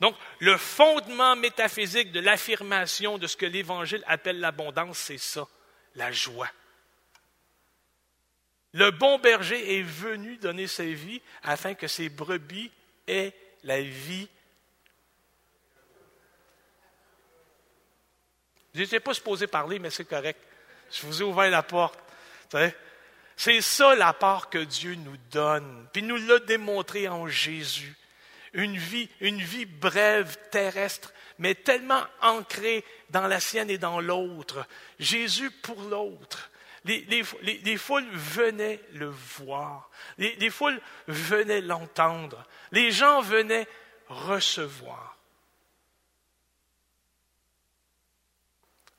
Donc, 0.00 0.16
le 0.40 0.56
fondement 0.56 1.36
métaphysique 1.36 2.12
de 2.12 2.20
l'affirmation 2.20 3.18
de 3.18 3.26
ce 3.26 3.36
que 3.36 3.46
l'Évangile 3.46 4.02
appelle 4.06 4.40
l'abondance, 4.40 4.98
c'est 4.98 5.18
ça, 5.18 5.46
la 5.94 6.10
joie. 6.10 6.50
Le 8.72 8.90
bon 8.90 9.18
berger 9.18 9.78
est 9.78 9.82
venu 9.82 10.36
donner 10.36 10.66
sa 10.66 10.84
vie 10.84 11.22
afin 11.44 11.74
que 11.74 11.86
ses 11.86 12.08
brebis 12.08 12.72
aient 13.06 13.32
la 13.62 13.80
vie. 13.80 14.28
Je 18.74 18.80
n'étais 18.80 18.98
pas 18.98 19.14
supposé 19.14 19.46
parler, 19.46 19.78
mais 19.78 19.90
c'est 19.90 20.04
correct. 20.04 20.40
Je 20.90 21.06
vous 21.06 21.22
ai 21.22 21.24
ouvert 21.24 21.50
la 21.50 21.62
porte. 21.62 21.98
C'est 23.36 23.60
ça 23.60 23.94
la 23.94 24.12
part 24.12 24.48
que 24.48 24.58
Dieu 24.58 24.94
nous 24.94 25.16
donne. 25.30 25.88
Puis 25.92 26.02
nous 26.02 26.16
l'a 26.16 26.38
démontré 26.40 27.08
en 27.08 27.26
Jésus. 27.26 27.96
Une 28.52 28.76
vie, 28.76 29.08
une 29.20 29.40
vie 29.40 29.66
brève, 29.66 30.36
terrestre, 30.50 31.12
mais 31.38 31.54
tellement 31.54 32.04
ancrée 32.20 32.84
dans 33.10 33.26
la 33.26 33.40
sienne 33.40 33.70
et 33.70 33.78
dans 33.78 34.00
l'autre. 34.00 34.66
Jésus 35.00 35.50
pour 35.50 35.82
l'autre. 35.82 36.50
Les, 36.84 37.76
foules 37.78 38.08
venaient 38.12 38.80
le 38.92 39.06
voir. 39.06 39.90
Les, 40.18 40.50
foules 40.50 40.80
venaient 41.08 41.62
l'entendre. 41.62 42.46
Les 42.72 42.92
gens 42.92 43.22
venaient 43.22 43.66
recevoir. 44.08 45.16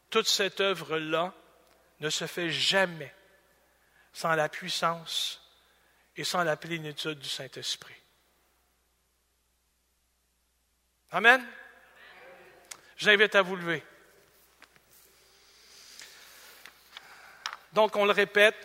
Toute 0.09 0.27
cette 0.27 0.61
œuvre-là 0.61 1.33
ne 1.99 2.09
se 2.09 2.25
fait 2.25 2.49
jamais 2.49 3.13
sans 4.15 4.33
la 4.33 4.47
puissance 4.47 5.41
et 6.15 6.23
sans 6.23 6.45
la 6.45 6.55
plénitude 6.55 7.19
du 7.19 7.27
Saint-Esprit. 7.27 7.93
Amen. 11.11 11.45
J'invite 12.95 13.35
à 13.35 13.41
vous 13.41 13.57
lever. 13.57 13.83
Donc, 17.73 17.97
on 17.97 18.05
le 18.05 18.13
répète, 18.13 18.55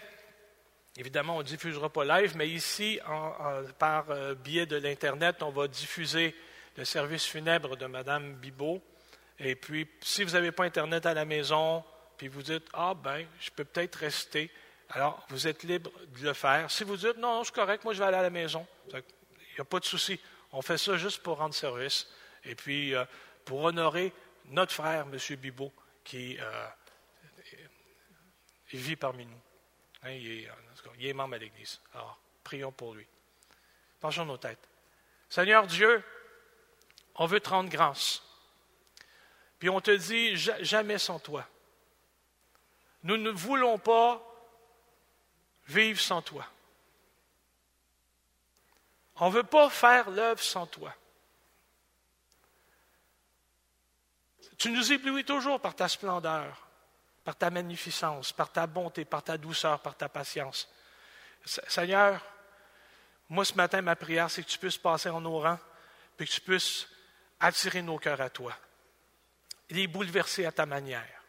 évidemment, 0.96 1.34
on 1.34 1.40
ne 1.40 1.44
diffusera 1.44 1.92
pas 1.92 2.05
live, 2.05 2.36
mais 2.36 2.48
ici, 2.48 3.01
par 3.80 4.09
euh, 4.11 4.36
biais 4.36 4.66
de 4.66 4.76
l'Internet, 4.76 5.42
on 5.42 5.51
va 5.51 5.66
diffuser 5.66 6.32
le 6.76 6.84
service 6.84 7.26
funèbre 7.26 7.76
de 7.76 7.86
Mme 7.86 8.34
Bibot. 8.34 8.80
Et 9.40 9.57
puis, 9.57 9.88
si 10.01 10.22
vous 10.22 10.30
n'avez 10.30 10.53
pas 10.53 10.62
Internet 10.62 11.07
à 11.07 11.14
la 11.14 11.24
maison, 11.24 11.82
puis 12.16 12.28
vous 12.28 12.42
dites, 12.42 12.68
ah 12.72 12.94
ben, 12.94 13.26
je 13.40 13.51
peux 13.51 13.64
peut-être 13.64 13.96
rester, 13.96 14.48
alors 14.91 15.24
vous 15.28 15.47
êtes 15.47 15.62
libre 15.62 15.91
de 16.18 16.24
le 16.24 16.32
faire. 16.34 16.70
Si 16.70 16.84
vous 16.84 16.97
dites, 16.97 17.16
non, 17.16 17.45
c'est 17.45 17.55
correct, 17.55 17.84
moi 17.84 17.93
je 17.93 17.99
vais 17.99 18.07
aller 18.07 18.16
à 18.16 18.22
la 18.22 18.30
maison, 18.30 18.66
il 18.93 19.03
n'y 19.55 19.61
a 19.61 19.64
pas 19.64 19.80
de 19.80 19.84
souci. 19.84 20.20
On 20.53 20.62
fait 20.62 20.78
ça 20.78 20.97
juste 20.97 21.22
pour 21.22 21.38
rendre 21.38 21.55
service. 21.55 22.09
Et 22.45 22.55
puis, 22.55 22.95
euh, 22.95 23.05
pour 23.45 23.62
honorer 23.62 24.12
notre 24.47 24.72
frère, 24.72 25.07
M. 25.12 25.36
Bibot, 25.36 25.72
qui 26.03 26.38
euh, 26.41 26.66
vit 28.72 28.97
parmi 28.97 29.26
nous. 29.26 29.41
Hein, 30.03 30.12
il, 30.12 30.49
est, 31.07 31.12
membre 31.12 31.34
à 31.34 31.38
l'Église. 31.38 31.80
Alors, 31.95 32.18
prions 32.43 32.72
pour 32.72 32.95
lui. 32.95 33.07
Penchons 34.01 34.24
nos 34.24 34.38
têtes. 34.38 34.68
Seigneur 35.28 35.66
Dieu, 35.66 36.03
on 37.16 37.26
veut 37.26 37.41
te 37.41 37.51
rendre 37.51 37.70
grâce. 37.70 38.22
Puis 39.59 39.68
on 39.68 39.80
te 39.80 39.91
dit 39.91 40.36
jamais 40.36 40.99
sans 40.99 41.18
toi. 41.18 41.47
Nous 43.03 43.18
ne 43.18 43.30
voulons 43.30 43.78
pas 43.78 44.30
vivre 45.71 46.01
sans 46.01 46.23
toi. 46.23 46.47
On 49.16 49.29
ne 49.29 49.35
veut 49.35 49.45
pas 49.45 49.68
faire 49.71 50.11
l'œuvre 50.11 50.43
sans 50.43 50.66
toi. 50.66 50.95
Tu 54.59 54.71
nous 54.71 54.93
éblouis 54.93 55.25
toujours 55.25 55.61
par 55.61 55.75
ta 55.75 55.89
splendeur 55.89 56.71
par 57.25 57.37
ta 57.37 57.51
magnificence, 57.51 58.33
par 58.33 58.51
ta 58.51 58.66
bonté, 58.66 59.05
par 59.05 59.23
ta 59.23 59.37
douceur, 59.37 59.81
par 59.81 59.97
ta 59.97 60.09
patience. 60.09 60.68
Seigneur, 61.45 62.21
moi 63.29 63.45
ce 63.45 63.55
matin, 63.55 63.83
ma 63.83 63.97
prière, 63.97 64.31
c'est 64.31 64.43
que 64.43 64.49
tu 64.49 64.59
puisses 64.59 64.79
passer 64.79 65.11
en 65.11 65.21
nos 65.21 65.39
rangs, 65.39 65.59
puis 66.16 66.27
que 66.27 66.33
tu 66.33 66.41
puisses 66.41 66.89
attirer 67.39 67.83
nos 67.83 67.99
cœurs 67.99 68.21
à 68.21 68.31
toi, 68.31 68.57
les 69.71 69.87
bouleverser 69.87 70.47
à 70.47 70.53
ta 70.53 70.66
manière. 70.66 71.23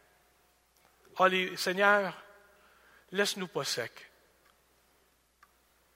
Oh, 1.20 1.28
Seigneur, 1.56 2.20
laisse-nous 3.12 3.48
pas 3.48 3.64
secs. 3.64 4.11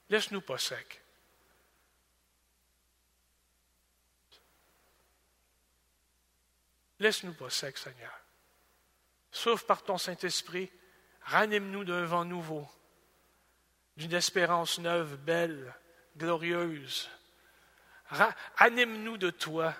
Laisse-nous 0.08 0.40
pas 0.40 0.58
secs. 0.58 1.02
Laisse-nous 6.98 7.34
pas 7.34 7.50
secs, 7.50 7.76
Seigneur. 7.76 8.12
Sauf 9.30 9.64
par 9.64 9.82
ton 9.82 9.98
Saint-Esprit, 9.98 10.70
ranime-nous 11.22 11.84
d'un 11.84 12.04
vent 12.04 12.24
nouveau, 12.24 12.66
d'une 13.96 14.14
espérance 14.14 14.78
neuve, 14.78 15.16
belle, 15.16 15.74
glorieuse. 16.16 17.10
Anime-nous 18.56 19.18
de 19.18 19.30
toi, 19.30 19.74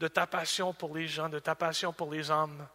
de 0.00 0.08
ta 0.08 0.26
passion 0.26 0.72
pour 0.72 0.96
les 0.96 1.06
gens, 1.06 1.28
de 1.28 1.38
ta 1.38 1.54
passion 1.54 1.92
pour 1.92 2.10
les 2.10 2.30
hommes. 2.30 2.66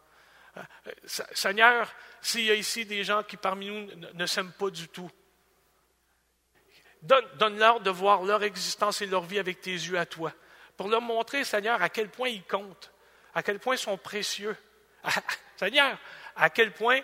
Euh, 0.56 0.62
Seigneur, 1.04 1.92
s'il 2.20 2.44
y 2.44 2.50
a 2.50 2.54
ici 2.54 2.84
des 2.84 3.04
gens 3.04 3.22
qui 3.22 3.36
parmi 3.36 3.68
nous 3.68 4.12
ne 4.14 4.26
s'aiment 4.26 4.52
pas 4.52 4.70
du 4.70 4.88
tout, 4.88 5.10
donne-leur 7.02 7.80
de 7.80 7.90
voir 7.90 8.22
leur 8.22 8.42
existence 8.42 9.02
et 9.02 9.06
leur 9.06 9.22
vie 9.22 9.38
avec 9.38 9.60
tes 9.60 9.72
yeux 9.72 9.98
à 9.98 10.06
toi, 10.06 10.32
pour 10.76 10.88
leur 10.88 11.00
montrer, 11.00 11.44
Seigneur, 11.44 11.82
à 11.82 11.88
quel 11.88 12.08
point 12.08 12.28
ils 12.28 12.44
comptent, 12.44 12.92
à 13.34 13.42
quel 13.42 13.58
point 13.58 13.74
ils 13.74 13.78
sont 13.78 13.98
précieux. 13.98 14.56
Seigneur, 15.56 15.98
à 16.36 16.50
quel 16.50 16.72
point 16.72 17.00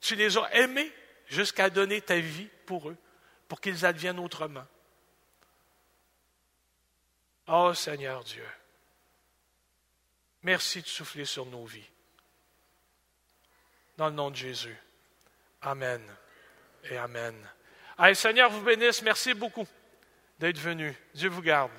tu 0.00 0.14
les 0.14 0.36
as 0.38 0.54
aimés 0.54 0.92
jusqu'à 1.26 1.70
donner 1.70 2.00
ta 2.00 2.18
vie 2.18 2.48
pour 2.66 2.90
eux, 2.90 2.96
pour 3.48 3.60
qu'ils 3.60 3.84
adviennent 3.84 4.18
autrement. 4.18 4.66
Oh 7.48 7.72
Seigneur 7.74 8.24
Dieu, 8.24 8.46
merci 10.42 10.82
de 10.82 10.86
souffler 10.86 11.24
sur 11.24 11.46
nos 11.46 11.64
vies. 11.64 11.88
Dans 13.96 14.08
le 14.08 14.14
nom 14.14 14.30
de 14.30 14.36
Jésus. 14.36 14.76
Amen 15.62 16.02
et 16.84 16.98
Amen. 16.98 17.34
Allez, 17.98 18.14
Seigneur 18.14 18.50
vous 18.50 18.60
bénisse. 18.60 19.00
Merci 19.02 19.32
beaucoup 19.32 19.66
d'être 20.38 20.58
venu. 20.58 20.94
Dieu 21.14 21.30
vous 21.30 21.42
garde. 21.42 21.70